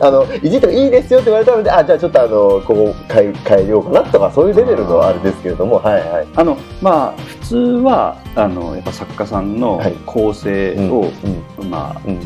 [0.00, 6.26] あのいじってもいいですよって言われたのであじゃあちょっとあのこう変え変えようかなとかそういうレベルのあれですけれどもはいはい。
[6.34, 9.94] あのまあ普通はあのやっぱ作家さんのはい。
[10.06, 11.10] 構成を、
[11.60, 11.70] うん。
[11.70, 12.18] まあうん。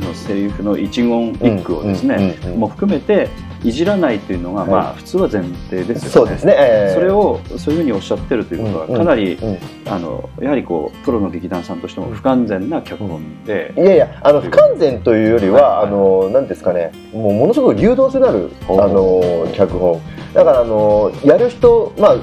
[0.00, 3.28] のセリフの一言一句をですね、も含めて
[3.64, 4.70] いじらないというのが、はい。
[4.70, 5.96] まあ普通は前提ですよね。
[6.10, 6.94] そうですね、ええ。
[6.94, 9.58] それをそういうふうにおっしゃってるということはうんかなり、うん。
[9.88, 16.92] あのやはりこうプロの劇団さんとしても不完全な脚本で、いやいやあの不完全というよりは、はいあのなんですかね。
[17.12, 20.00] もうものすごく流動性のあるあの脚本。
[20.34, 22.16] だからあのやる人まあ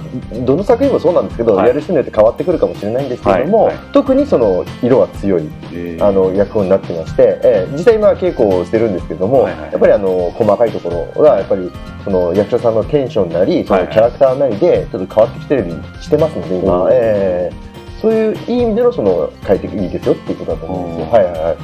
[0.46, 1.68] どの作品もそうなんですけど、はい。
[1.68, 3.86] やる人によって変わってくるかもしれないんですけれども、はいはい。
[3.92, 9.72] 特にその色が強いえーあの役本になってまして、えー実際今稽古をしてるんですけども、はいはい。
[9.72, 11.72] やっぱりあの細かいところがやっぱり
[12.04, 15.72] その役者さんのテンションなりそのキャラクターなりでちょっと変わってきてるり
[16.04, 17.64] してますので今、えー
[18.04, 21.12] そういういい意味でのその変えていいですよっていうことだと思うんですよ。
[21.14, 21.58] はいはいはい。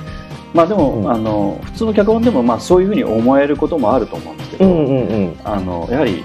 [0.54, 5.40] まあでも、うんあの普通の脚本でもまあそういうふうに思えることもあると思うんですけど、うんうんうん。
[5.44, 6.24] あのやはり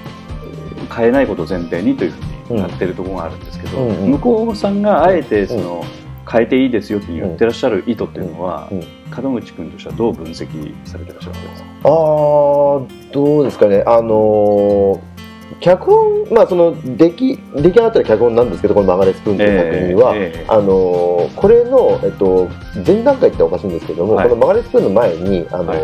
[0.78, 2.10] えー変えないことを前提にという
[2.46, 5.84] ふうになってるところがあるんですけど、うんうん向こうさんがあえてその、
[6.30, 8.68] 変えていいですよって言ってらっしゃる意図っていうのは、
[9.22, 11.68] 門口君としてはどう分析されてらっしゃるんですか？
[11.84, 15.00] あーどうですかね、あのー
[15.60, 20.44] 脚本、まあ、その出来出来上がったら脚本なんですけど、このマガレスプーンという作品は、ええ。
[20.48, 22.48] あのーこれの、えっと、
[22.84, 24.28] 前段階っておかしいんですけども、はい。
[24.28, 25.80] このマガレスプーンの前に、あのはい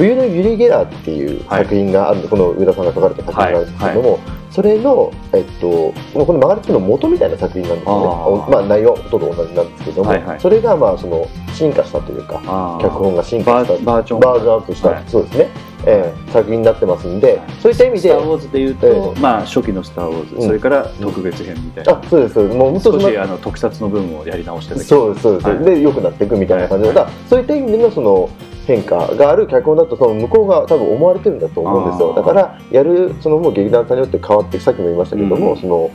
[0.00, 4.18] 冬のユリ・ゲラーっていう作品がある、この上田さんが書かれた作品があるんですけども、
[4.50, 8.06] それの、えっと、まあこの曲がりつくの元みたいな作品なんですよね。
[8.06, 8.50] あー。
[8.50, 10.40] まあ、内容はほとんど同じなんですけども、はいはい。
[10.40, 12.82] それがまあその進化したというかあー。
[12.82, 15.04] 脚本が進化バしたーバージョンバージョンアップした、はい。
[15.06, 15.48] そうですね、
[15.86, 20.42] ええ作品になってますんで、そういった意味でスター・ウォーズでいうと、えまあ初期の「スター・ウォーズ」うん。
[20.46, 22.56] それから特別編みたいな、あそうですそうです。
[22.56, 25.58] もう少しあの特撮の部分をやり直してそうですそうです、はい。
[25.58, 26.94] で良くなっていくみたいな感じで、
[27.28, 28.28] そういった意味でのその
[28.70, 32.14] 変化がある脚本だとその向こうが多分思われてるんだと思うんですよ。
[32.14, 35.60] だからやるそのもう劇団さんによって変わってさっきも言いましたけども、うん。
[35.60, 35.90] その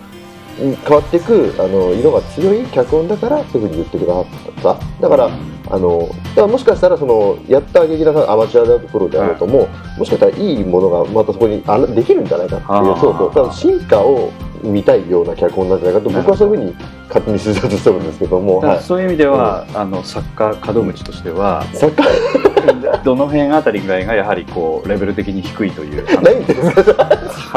[0.57, 5.01] 変わっていくあの色が強い脚本だからそういうふうに言ってくださった。
[5.01, 5.29] だから、
[5.69, 13.29] あのだからもしかしたらそのやった劇団さんアマチュアであるプロであるとも、もしかしたらいいものがまたそこにあらできるんじゃないかっていうそうそう。
[13.29, 14.31] だから進化を
[14.63, 16.75] 見たいような脚本なんじゃないかと僕はそういうふうに
[17.07, 26.61] 勝手に推察してるんですけども、そういう意味では、あの作家門口としてはサッカーどの辺あたりぐらいがやはりこうレベル的に低いというないんです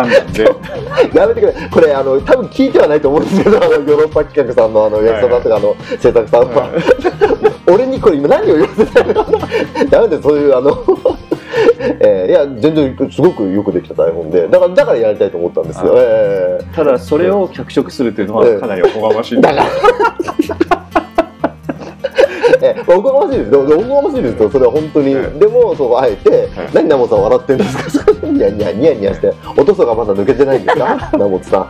[0.02, 1.18] か判断で。
[1.18, 1.54] や めてくれ。
[1.70, 6.68] これあの多分聞いてはないと思うんですけどあのヨーロッパ企画さんのあの安田さんとかあの制作さんは、
[7.66, 9.26] 俺にこれ今何を言わせたの？
[9.90, 10.78] ダメですそういうあの
[12.00, 14.46] えーいや全然すごくよくできた台本で。
[14.48, 19.64] だからだからやりたいと思ったんですよ、あえただそれを脚色するというのはかなりおこがましいー、だから。
[19.64, 20.77] えー
[22.98, 23.56] おこがましいです。
[23.56, 23.70] おこ
[24.02, 24.50] がましいですよ。
[24.50, 28.12] それは本当に、えでもそうあえてえ「何南本さん笑ってんですか?
[28.28, 31.10] 」ニヤニヤニヤニヤして「おとそがまだ抜けてないんですか？
[31.14, 31.68] 南本さん」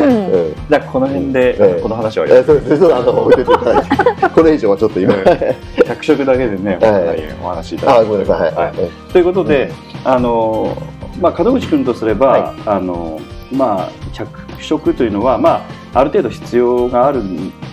[0.00, 0.54] うん。
[0.70, 3.88] だからこの辺で、ええこの話はやえーそうですね、ちょっとあの、置いていただいて、
[4.34, 6.78] これ以上はちょっと今、え脚色だけでね、
[7.42, 8.06] お話しいただあ、いて。
[8.08, 8.66] ごめんなさい、はい。
[8.66, 8.72] はい。
[9.12, 9.70] ということで、
[10.04, 10.76] あの
[11.20, 13.20] まあ、門口君とすれば、はあの
[13.54, 17.22] まあ、脚色というのは、まあ、ある程度必要がある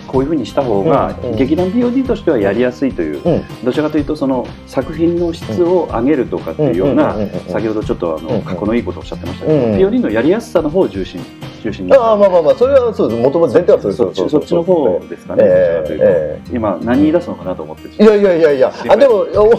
[0.06, 3.64] こういうふうにした方が、劇団 POD としてはやりやすいという、うん。
[3.64, 7.14] どちらかというとその作品の質を上げるとかっていうような、
[7.48, 11.20] 先ほどちょっとあの、過去のいいことをおっしゃってましたけど、POD のやりやすさの方を重心
[11.62, 11.92] 中心に。
[11.94, 13.96] ああ、まあまあまあ、それはそうです、もともと前提はそうです。
[13.96, 16.56] そっちそっちの方ですかね、えどちらかというとええ。
[16.56, 18.02] 今何言い出すのかなと思って。
[18.02, 19.52] いやいやいやいや、あ、でも、 何を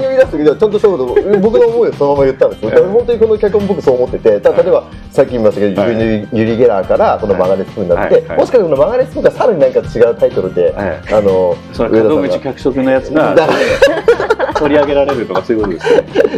[0.00, 1.06] 言い出すけど、ちゃんとしたこと、
[1.40, 2.62] 僕の思いをそのまま言ったんです。
[2.64, 2.70] よ。
[2.70, 5.90] ええだから本当にこの脚本僕そう思ってて、た例えば、さっき言いましたけど、はい。
[6.32, 8.24] ユリゲラーからこのマガレスプーンになって、はい。
[8.28, 8.38] はい。
[8.38, 12.20] もしかしたらこのマガレスプーンがさらに何か違うタイトルで、えあの、その上田さんが。
[12.20, 13.34] 門口脚色のやつが
[14.60, 15.80] 取り上げられるとかそういうことで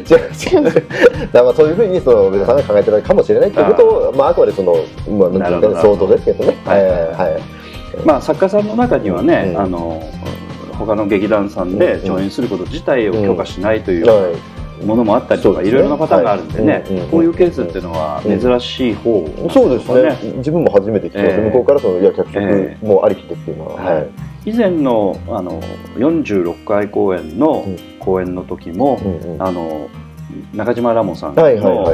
[0.06, 0.18] すよ
[0.54, 0.80] 違う違うだか？
[1.38, 4.76] らまあそういうふうにその上田さんが考えてるかもしれないっていうことをまああくまでその
[5.10, 6.56] まあなんてい想像ですけどね。
[6.64, 6.84] はい。
[6.86, 7.42] はい。
[8.06, 9.60] まあ、作家さんの中にはね、うん。
[9.60, 10.02] あの
[10.78, 20.32] 他の劇団さんで上演すること自体を許可しないというはいものもあったりとか、いろいろなパターンがあるんでね、こういうケースっていうのは珍しい方、そうですね。
[20.38, 21.44] 自分も初めて聞きましたええ。
[21.46, 23.74] 向こうからそのいや脚え色もありきでっていうのは。
[23.74, 23.94] はい。
[23.94, 24.08] はい。
[24.44, 25.60] 以前のあの
[25.96, 27.76] 46回公演のうん。
[27.98, 29.42] 公演の時も、うんうん。
[29.42, 29.88] あの
[30.54, 31.84] 中島ラモさんの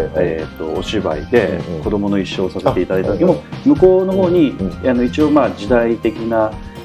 [0.76, 6.77] お芝居でうんうん「子供の一生」をさせていただいた時も向こうの方にうんあの一応まあ時代的なえー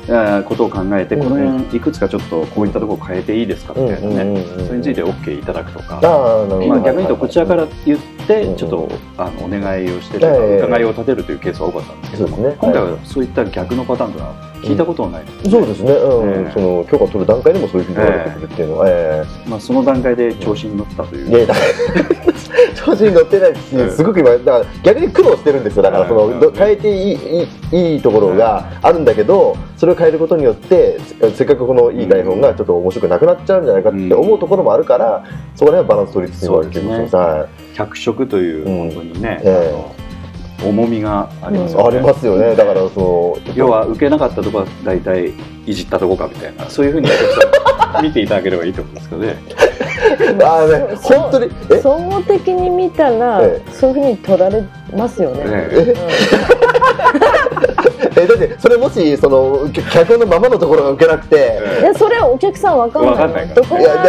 [0.46, 6.00] ことを考えてこの辺いくつかちょっとこういったところ変えていいですかみたいなねそれについて OK いただくとか。
[6.68, 15.92] まあ、逆に言うとこちらから言っうんてうんちょっとあのお願いをして伺いを立てるというケースが多かったんですけど今回はそういった逆のパターンというのは聞いたことはないですねそうですね。
[15.92, 16.30] うん。
[16.30, 16.52] ええ。
[16.54, 21.28] その許可取る段階でもそういうふうに言われてくるっていうのはえまあ、その段階で調子に乗ったという。
[21.28, 22.34] えいやだから
[22.74, 23.90] 調子に乗ってないしええ。
[23.92, 25.84] すごく今だから逆に苦労してるんですよ。
[25.84, 36.82] だからその変えていいいいいいところがあるんだけどそれを変えることによってせせっかくこのいい台本がちょっと面白くなくなっちゃうんじゃないかって思うところもあるからそこら辺はバランス取りつつ今そうですね。
[36.82, 39.96] 気持ちですは脚色といううん本当にね、えあの
[40.64, 41.76] 重みがあります。
[41.76, 42.56] いありますよね。
[42.56, 45.34] だからその要は受けなかったところは大体
[45.66, 46.70] いじったとこかみたいな。
[46.70, 47.10] そういうふうに
[48.02, 49.38] 見ていただければいいと思うんですけどね。
[50.44, 51.80] ああねそう本当にえ？
[51.80, 54.64] 総合的に見たら、えそういうふうに取られ
[54.96, 55.42] ますよね。
[55.46, 55.96] え。
[58.16, 58.28] え？
[58.28, 61.60] だってそれもしその脚本のままのところが受けなくて。
[61.80, 63.12] えいやそれはお客さんわかんない。
[63.12, 63.80] わかんないから。
[63.80, 64.02] いやだ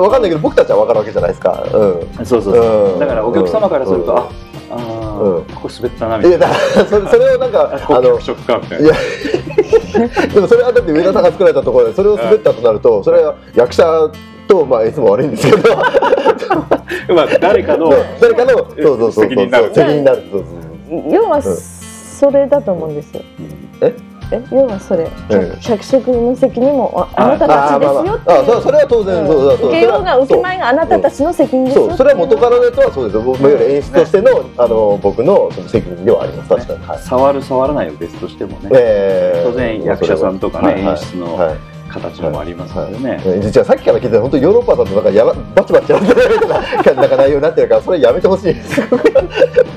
[0.00, 1.64] 分かんないけど僕たちは分かるわけじゃないですか。
[1.72, 2.26] うん。
[2.26, 2.98] そうそうそう、うん。
[2.98, 4.18] だからお客様からすると、うん。
[4.18, 4.24] あ
[4.70, 6.38] あー、うんここ滑ったなみたいな。
[6.38, 8.86] いやだからそれそれをなんかあのこ脚色かみたいな。
[8.86, 8.94] いや
[10.28, 13.84] でもそれはだって上田さんが作られたところでそれを滑ったとなるとそれは役者
[14.46, 15.76] とまあいつも悪いんですけど。
[17.14, 19.70] まあ誰かの誰かのそうそうそうそう責任になる。
[19.74, 20.22] 責任になる。
[20.30, 20.44] そう
[20.88, 23.22] そう要はそれだと思うんですよ。
[23.82, 23.94] え？
[24.30, 25.58] え要はそれ、ええ。
[25.60, 31.96] 脚色の責任もああなたたちですよってあそそれは当然そうだそう受けようが受けまいがあなたたちの責任ですよそう。
[31.96, 33.22] それは元からのやつはそうですよ。
[33.22, 33.42] 僕い。
[33.44, 36.48] わゆる演出としてのあの僕のその責任ではあります。
[36.50, 36.84] 確かに。
[36.84, 36.98] はい。
[36.98, 39.42] 触る触らないは別としてもね、ええ。
[39.44, 40.82] 当然役者さんとかね、はい。
[40.82, 40.92] はい。
[40.92, 41.56] 演出の、はい。
[41.88, 48.44] 形もありますのでね、え実はさっきから聞いて本当ヨーロッパだとなんかやらバチバチやってるみたいななんか内容になってるからそれやめてほしい。
[48.52, 48.82] です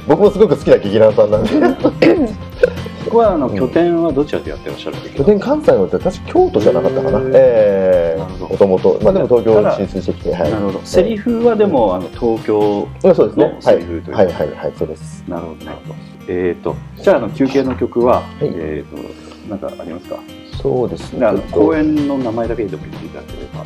[0.08, 1.50] 僕もすごく好きな劇団さんなんで
[3.12, 7.20] ここはあの拠点はどちらでやってらっしゃる拠点関西のって確か京都じゃなかったかな。
[7.36, 8.68] ええなるほど。
[8.68, 10.52] もともとまあでも東京に進出してきてはい。
[10.52, 10.82] なるほど。
[10.86, 13.50] セリフはでもあの東京うんそうですね。
[13.50, 14.74] のセリフというはいはいはいはい。
[14.78, 15.26] そうです。
[15.28, 15.96] なるほどなるほど。
[16.30, 18.46] えっ、とじゃああの休憩の曲は、い。
[18.46, 20.16] えっ、となんかありますか？
[20.62, 21.20] そうですね。
[21.20, 23.66] であの公演の名前だけでも言っていただければ。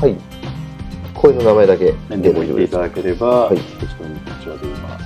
[0.00, 0.16] はい。
[1.12, 1.92] 公園の名前だけで
[2.30, 3.56] も言っていただければ、はい。
[3.56, 4.99] 適当にこちらで今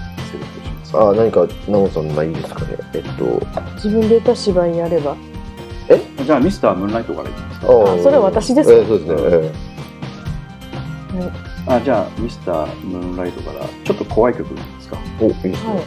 [0.96, 2.76] あ何かナモさんまあいいですかね？
[2.94, 3.24] えっと。
[3.74, 5.16] 自分で言った芝居やれば。
[6.24, 7.66] じゃあミスタームーンライトからいきますか。
[7.66, 7.70] あ
[8.02, 8.76] それ私ですか？
[8.76, 9.50] えーそうですね、
[11.16, 11.30] え
[11.66, 15.84] あじゃあミスタームーンライトからちょっと怖い曲ですか、ーおいいですね、はい。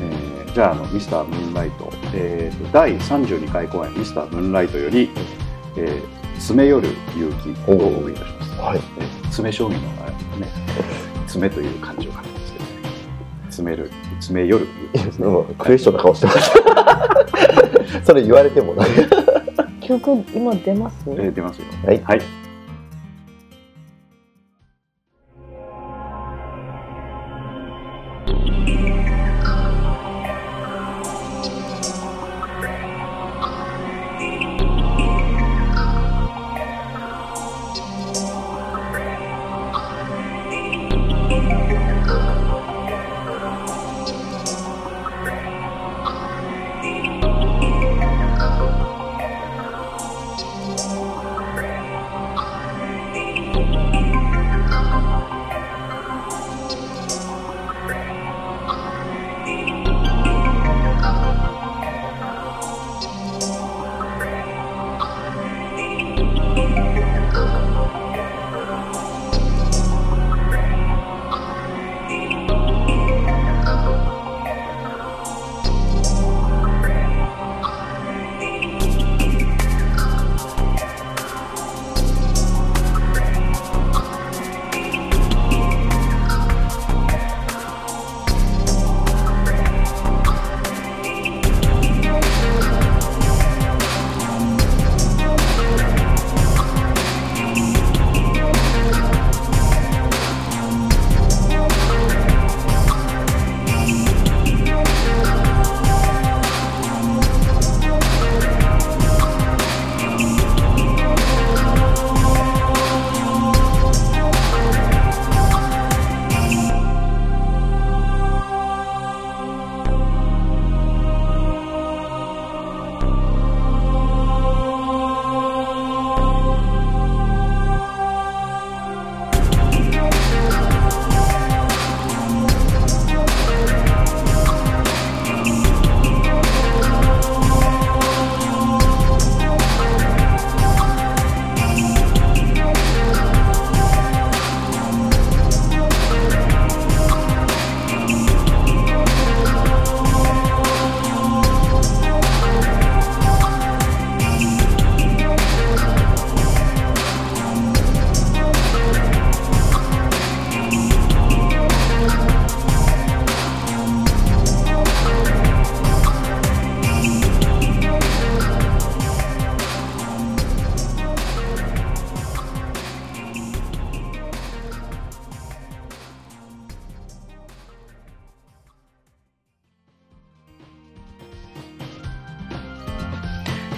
[0.00, 5.10] えーじゃああのミスタームーンライト、えーと第32回公演ミスタームーンライトより、
[5.76, 8.60] えー、詰め寄る勇気をお送りいたします。
[8.60, 8.80] はい。
[8.98, 10.48] えー詰め将棋のあね
[11.26, 12.70] 詰めという漢字を書くんですけどね。
[13.44, 13.90] 詰める
[14.20, 15.50] 詰め寄るねう。
[15.50, 18.84] んクエスチョンな顔してました それ言われても な
[19.80, 20.96] 曲今出ます？
[21.08, 21.64] えー出ますよ。
[21.84, 22.02] はい。
[22.04, 22.20] はい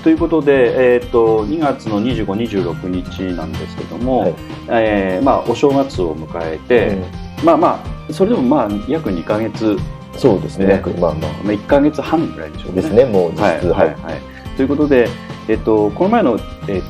[0.09, 4.34] ということで、えー、と2月の25、26日なんですけども、はい。
[4.70, 6.96] えーまあ、お正月を迎えて、
[7.44, 9.76] まあまあそれでもまあ約2か月、
[10.16, 10.64] そうですね。
[10.64, 10.72] ね。
[10.72, 11.32] 約まあまあ。
[11.44, 12.80] まあ、1か月半ぐらいでしょうね。
[12.80, 13.04] ですね。
[13.04, 14.20] もう実質はいはいはい、
[14.56, 15.11] ということで、
[15.46, 16.38] えっと、この前の、
[16.68, 16.86] えっと、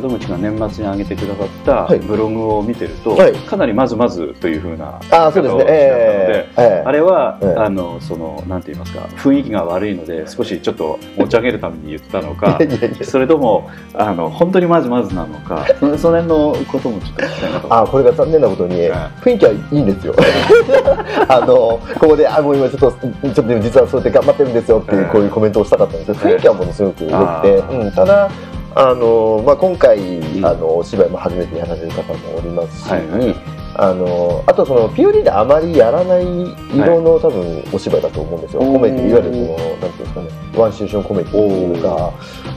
[0.00, 1.98] 門口が年末に上げてくださったはい。
[1.98, 3.32] ブログを見てると、はい。
[3.34, 5.64] かなりまずまずというふうなああそうですね。
[5.68, 12.58] ええええあれは、ええあのそのなんて言いますか雰囲気が悪いので少しちょっと持ち上げるために言ったのか
[13.02, 17.74] それともあの本当にまずまずなのかそその辺のこともちょっと聞きたいなと。
[17.74, 20.14] あこれが残念なことには雰囲気はいいんですよ。
[21.28, 28.30] あのここであもう今ちょっとちょっと実はそうやって頑張ってるんですよっていうええこういうコメントをしたかったんですけどええ雰囲気はものすごく良くて、うん、ただ
[28.78, 30.44] あの、まあ、今回、ん。
[30.44, 33.34] あのお芝居も初めてやられる方もおりますし、はいはい。
[33.78, 42.12] あのあとその POD であまりやらない色の多分お芝居だと思うんですよ、コメディいわゆるそのなんていうんですかねワンシチュエーションコメディっていうか。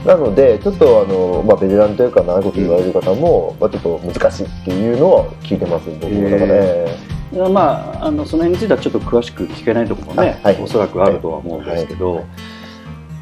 [0.06, 6.30] なのでちょっとあの、まあ、ベテランというか長いこと言われる方も、まあ、ちょっと難しいっていうのは聞いてます僕も。
[6.30, 6.86] だからね、
[7.32, 10.62] いやまあ、あのその辺についてはちょっと詳しく聞けないところもね、あはい。
[10.62, 12.24] おそらくあるとは思うんですけど、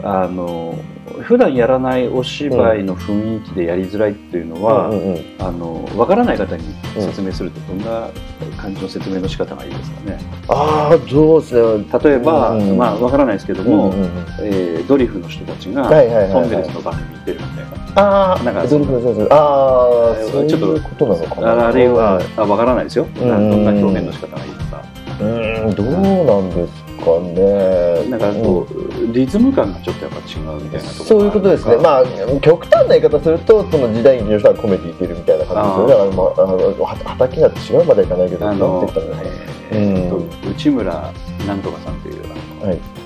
[0.03, 0.79] あの
[1.23, 6.63] 普段やらないお芝居の雰囲気でやりづらいっていうのは、うんうんうんあの分からない方に
[6.95, 8.09] 説明するとどんな
[8.57, 10.19] 感じの説明の仕方がいいですかね。
[10.49, 11.85] ああそうですね。
[12.05, 14.09] 例えば、うんまあ分からないですけどうんも、うんうん。
[14.43, 18.03] えードリフの人たちがはいはいトンネルズの番組に出るみたいな。
[18.03, 21.69] ああなんかドリフのそうそうああえーそういうことなのかな。
[21.69, 24.83] あるいはあ分からないですよ、んどんな表現の仕方がいいとか。
[25.21, 26.88] うーんどうなんですか
[27.21, 28.09] ね。
[28.11, 39.31] なんかこう、リズム感がちょっとやっぱ違うみたいなところそういうことですね、あまあ、極端な言い方すると、その時代劇の人はコメディーっているみたいな感じですよね、ああ、あのは畑が違うまではいかないけど、なんて言ったらいいのかな
[39.71, 40.31] えーうん。
[40.31, 41.13] と内村
[41.47, 42.23] なんとかさんという
[42.65, 42.75] はい。
[42.75, 42.98] えっと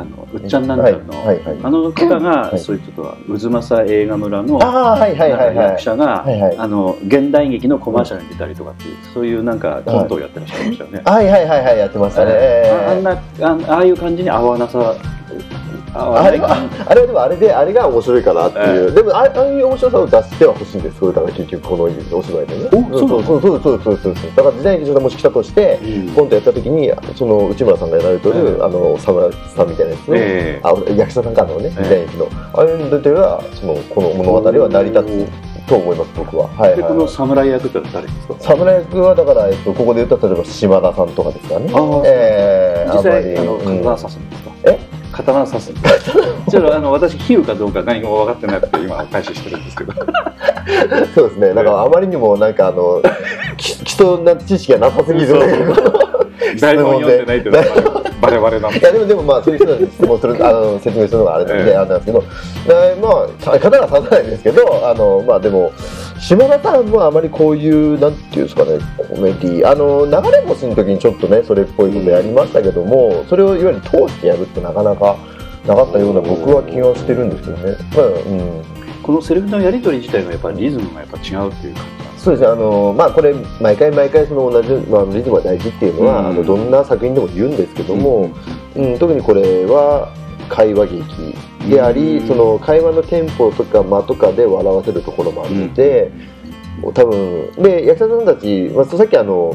[0.00, 3.02] あのうっちゃんなんちゃんの、はいはいはいあの方が、はいそういうちょっと
[3.38, 5.80] 渦政映画村のああ、はいはいはいはい役。
[5.80, 11.02] 者が、はいはいあの現代劇のコマーシャルに出たりとかっていう、そういうなんかコントをやってらっしゃいましたよね。
[11.04, 12.30] はいはいはいはい、やってましたね。
[12.34, 13.10] えああんな
[13.70, 14.94] あああいう感じに合わなさ
[15.96, 18.92] あれは、あれはでもあれで、あれが面白いかなっていう。
[18.92, 20.98] でも、あああいう面白さを出してはほしいんです。
[20.98, 22.68] それだから結局このお芝居でね。
[22.72, 24.14] おそうそうそうそうそうそうそう。
[24.36, 25.78] だから時代劇場でもし来たとして、
[26.14, 36.48] コントやった時に、その内村さんがやられてる、うんあの、侍さんみたいなやつの、ええあ役者さんからのね、時代劇の、ああいうのでは、その、この物語は成り立つと思います、僕は。
[36.48, 37.08] はい、でこのはい。
[37.08, 38.34] 侍役って誰ですか？
[38.40, 41.70] 侍役はだから、えっと、ここで言ったら例えば島田さんとかですかね。
[41.72, 44.78] あーええ実際あのあんまりうん刀刺すんですか、え？
[45.16, 45.72] 刀刺す。
[46.50, 49.92] ちょっとあの私比喩かどうか何も分かってなくて今開始してるんですけど。
[51.14, 51.54] そうですね。
[51.54, 53.02] なんかあまりにもなんかあの
[53.56, 55.26] き基礎な知識がなさすぎる。
[55.26, 55.40] そう
[56.60, 57.64] 台本読んでないっていうのは
[58.20, 61.76] バレバレなんでいやでもでもまあそういう人に質問するあの説明するのがあれなんで、ええ。
[61.76, 62.24] あれなんですけど、
[62.68, 65.72] えーまあ刀は刺さないんですけど、あのまあでも
[66.18, 75.16] 島田さんもあまりこういうなんていうんですかねコメディあの流れ星の時にちょっとねそれっぽいことやりましたけども、それをいわゆる通してやるってなかなか
[75.66, 77.76] なかったような僕は気がしてるんですけどね。
[77.94, 78.76] まあうん。
[79.02, 86.26] このセリフのやり取り自体がやっぱりリズムがやっぱ違うっていう感じなんですそうですね、あのまあ、これ、毎回毎回その同じ、まあ、リズムが大事っていうのは、うん。
[86.26, 88.30] あのどんな作品でも言うんですけども、
[88.74, 88.98] うん。
[88.98, 90.12] 特にこれは
[90.48, 91.34] 会話劇
[91.68, 92.28] であり、うん。
[92.28, 96.10] その会話のテンポとか間とかで笑わせるところもあるので、
[96.82, 99.54] 多分で役者さんたち、まあ、さっきあの、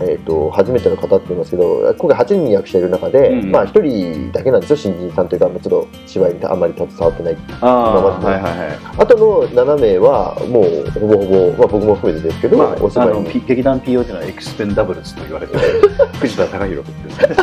[0.00, 8.78] えー、と初めての方って言いますけど今回8人役者いる中で、うんまあ、1人だけなんですよ新人さんというかちょっと芝居にあんまり携わってないあはいはいはい。
[8.98, 13.44] あとの7名はもうほぼほぼ、まあ、僕も含めてですけど、まあ、あお芝居に。
[13.46, 15.60] 劇団 POD のエクスペンダブルズと言われてる
[16.18, 17.36] 藤田貴弘君ですね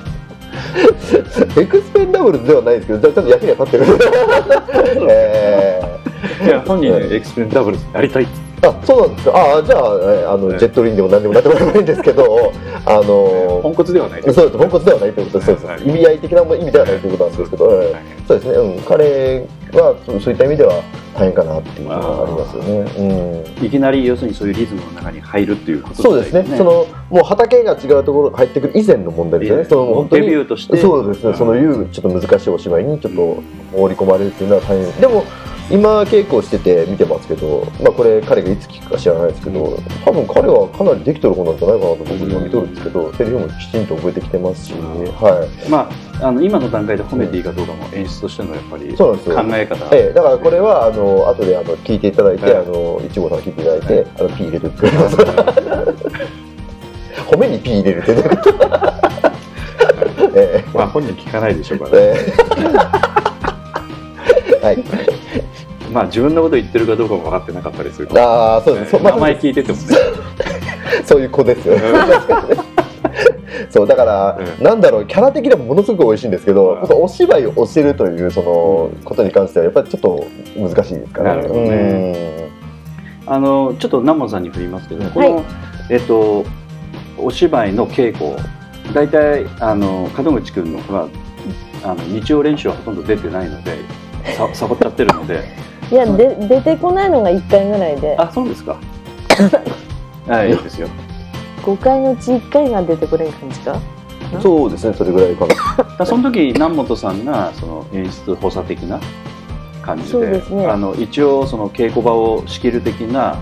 [1.60, 3.98] エクスペンダブルズではないですけど、ちゃんと役には立ってる。
[5.08, 5.82] え
[6.44, 9.56] いや本人ねエクスペンダブルズやりたいってー、あ、そうなんですか。
[9.56, 12.52] あ、じゃあ、えーあの、ええジェットリンでも何でもなってもらえばいいんですけど、
[12.84, 14.58] あのポンコツではないそうです。
[14.58, 15.46] 本骨ではないということです。
[15.46, 15.66] そうです。
[15.66, 17.70] はい意味合い的な意味ではないということなんですけど、
[18.28, 18.52] そうですね。
[18.52, 18.80] うん。
[18.82, 20.74] 彼はそういった意味では
[21.14, 23.44] 大変かなっていうのがありますよね。
[23.58, 23.66] うん。
[23.66, 26.56] いきなり要するにそういうリズムの中に入るっていうことそうですね。
[26.56, 29.64] そのもう畑が違うところ入ってくる以前の問題ですよね。
[29.64, 33.42] その本当デにビューとしてそうですね、そのいうちょっと難しいお芝居にちょっと
[33.72, 35.24] 放り込まれるっていうのは大変でも
[35.70, 49.38] 今稽古してて見てますけど、まあ、これ彼がいつ聞くか知らないですけど多分彼はかなりできてる方なんじゃないかなと僕今見とるんですけどセリフもきちんと覚えてきてますし、はい、まああの今の段階で褒めていいかどうかも演出としてのやっぱり考そうなんですよ。
[49.56, 49.96] え方。
[49.96, 52.56] ええ、だからこれはあの後であの聞いていただいて、はい。
[52.56, 54.90] あの一号さん聞いていただいて、あの P 入れてって
[57.30, 58.02] 褒めに P 入れる。
[58.02, 58.22] ってね
[60.36, 61.90] えまあ本人聞かないでしょうから。
[61.94, 62.34] ええ
[64.60, 64.66] え。
[64.66, 65.19] はい
[65.92, 69.84] まあ自分のこと言ってるかどうかも分かってなかったりするかもああそうです、そうまあ名前聞いててもね。
[71.04, 71.82] そういう子ですよね。
[73.70, 77.02] そうだから、うなんだろうキャラ的にはものすごく美味しいんですけど、うん。
[77.02, 80.24] お芝居を教えるというそのことに関してはやっぱりちょっと
[80.56, 82.50] 難しいですからなるほどね。
[83.26, 85.44] あのちょっと南門さんに振りますけど、この、
[85.88, 86.44] えっと
[87.18, 88.36] お芝居の稽古
[88.94, 91.08] 大体あの門口君のは
[91.84, 93.76] あの日曜練習はほとんど出てないので
[94.36, 95.44] さサボっちゃってるので
[95.90, 98.16] いやで出てこないのが1回ぐらいで。
[98.16, 98.76] あそうですか。
[100.28, 100.88] はいいいですよ。
[101.62, 103.72] 5回のうち1回が出てこれん感じか？
[104.34, 105.54] うんそうですねそれぐらいかな。
[105.98, 109.00] だ その時南本さんがその演出補佐的な
[109.82, 110.66] 感じでそうですね。
[110.68, 113.36] あの一応その稽古場を仕切る的な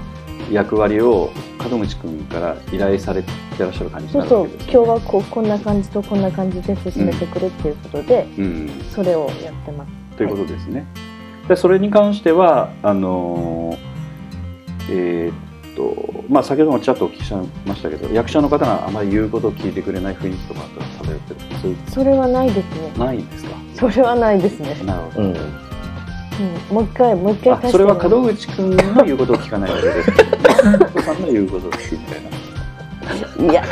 [0.50, 1.28] 役割を
[1.70, 3.28] 門口君から依頼されて
[3.58, 9.90] らっしゃる感じにそうそうなるわけです今日はこうこんな感じとこんな感じで進めてくれっていうことで、うん、それをやってます。
[10.16, 10.86] ということですね。
[11.48, 13.78] でそれに関してはあのー
[14.90, 15.34] えーっ
[15.74, 17.34] とまあ先ほどもちょっとお聞きし
[17.66, 21.40] ましたけど役者の方があまり言うことを聞いてくれない雰囲気とかって漂ってる？
[21.60, 22.92] そういうそれはないですね。
[22.98, 23.50] ないんですか？
[23.74, 25.28] それはないですね、なるほど。
[25.28, 25.30] うん。
[25.30, 25.36] うん、
[26.74, 30.12] もう一回もう一回あそれは門口君の言うことを聞かないわけです。
[30.12, 30.38] けど、ね、
[30.80, 33.52] お父さんの言うことを聞くみたいな。
[33.52, 33.64] いや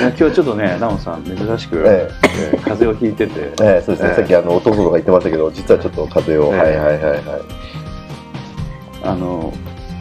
[0.00, 2.08] 今日ちょっとね、ナオさん珍しく、え
[2.52, 2.56] え。
[2.56, 4.14] ー風邪をひいてて、えええそうですね、ええ。
[4.14, 6.76] さっきあの弟とか言ってましたけど実はちょっと風邪を、ええ。
[6.76, 7.42] はいはいはいはい。
[9.02, 9.52] あの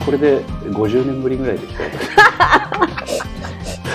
[0.05, 1.89] これで50年ぶりぐらいで来たよ。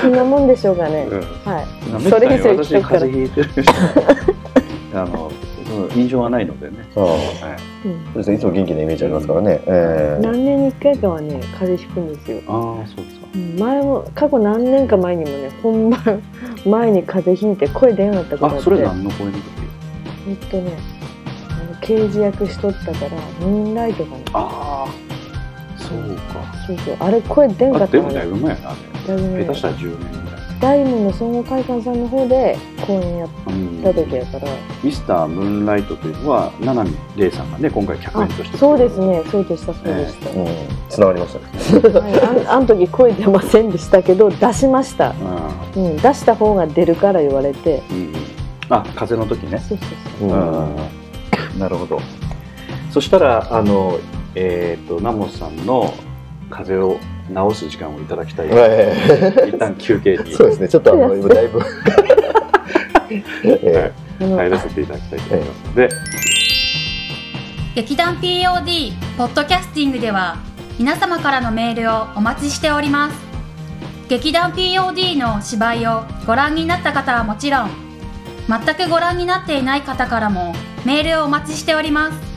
[0.01, 1.19] そんなもんでしょうかね、うん。
[1.21, 1.67] はい。
[2.11, 3.49] それ以上私風邪ひいてる。
[3.63, 3.73] 人
[4.95, 5.31] あの
[5.95, 6.77] 印象はないのでね。
[6.95, 7.05] は
[7.85, 8.37] いうんそうですね。
[8.37, 10.23] いつも元気なイメージありますからね、ええ。
[10.23, 12.41] 何年に一回かはね風邪ひくんですよ。
[12.49, 16.23] ああそうです前も過去何年か前にもね本番
[16.67, 19.43] 前に風邪ひいて声出なかったことあってあそれ何の声の時？
[20.29, 20.73] えっとね
[21.51, 23.11] あの刑事役しとったから
[23.41, 24.89] ムーンライトかなああ
[25.79, 26.53] そうか。
[26.67, 28.75] そうそうあれ声出んかったのだいぶ前やなあ
[29.09, 29.45] れ。
[29.45, 30.23] 下手したら10年い。
[30.63, 32.57] 大門の総合会館さんの方で
[32.87, 34.49] 公演やっうんた時やから、
[34.85, 38.59] ミスタームーンライトというのは七海玲さんがね今回客あ演として。
[38.59, 39.25] そうですね。
[39.29, 40.47] そうでしたそうでした、うん。
[40.89, 42.01] つながりましたね。
[42.01, 45.15] はい、あん あの時声出ませんでしたけど出しました、あ
[45.75, 47.83] うん、出した方が出るから言われて。
[47.91, 48.15] ー、うん、
[48.69, 49.89] あ風の時ね、そうそう
[50.21, 50.29] そう。
[50.29, 50.75] うん。
[51.55, 51.59] うん。
[51.59, 52.01] なるほど。
[52.93, 53.99] そしたらあの
[54.37, 55.93] えっ、とナモさんの
[56.51, 57.01] 風邪を
[57.33, 58.95] 治す時間をいただきたい、え
[59.49, 60.33] 一旦休憩に。
[60.33, 60.69] えそうですね。
[60.69, 61.61] ちょっとあの今だいぶ。
[64.19, 65.89] 入らせていただきたいと思いますので、
[67.75, 70.37] 劇団 POD ポッドキャスティングでは
[70.79, 73.17] 皆様からのメールをお待ちしております。
[74.09, 77.71] 劇団 POD の芝居をご覧になった方はもちろん
[78.49, 80.55] 全くご覧になっていない方からも
[80.85, 82.33] メールをお待ちしております。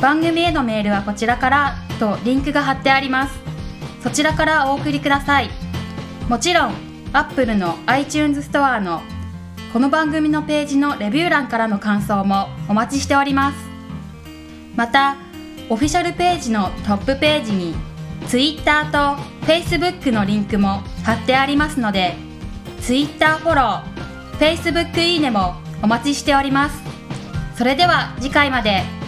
[0.00, 3.38] 番組へのメールはこちらからとリンクが貼ってあります。
[4.02, 5.50] そちらからお送りください。
[6.26, 6.74] もちろん
[7.12, 9.02] Apple の iTunes ストアの
[9.74, 13.58] この番組のページのレビュー欄からの感想もお待ちしております。
[14.74, 15.16] また
[15.68, 17.74] オフィシャルページのトップページに
[18.26, 18.98] Twitter と
[19.44, 22.14] Facebook のリンクも貼ってありますので
[22.80, 26.82] Twitter フォロー Facebook いいねもお待ちしております。
[27.54, 28.99] それでは次回まで。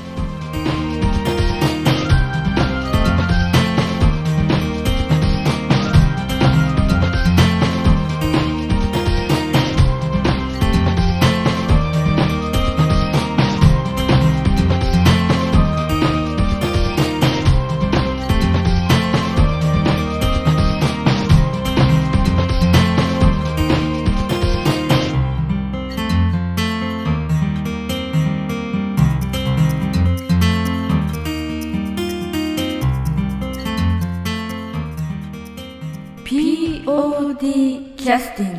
[38.04, 38.51] Justin.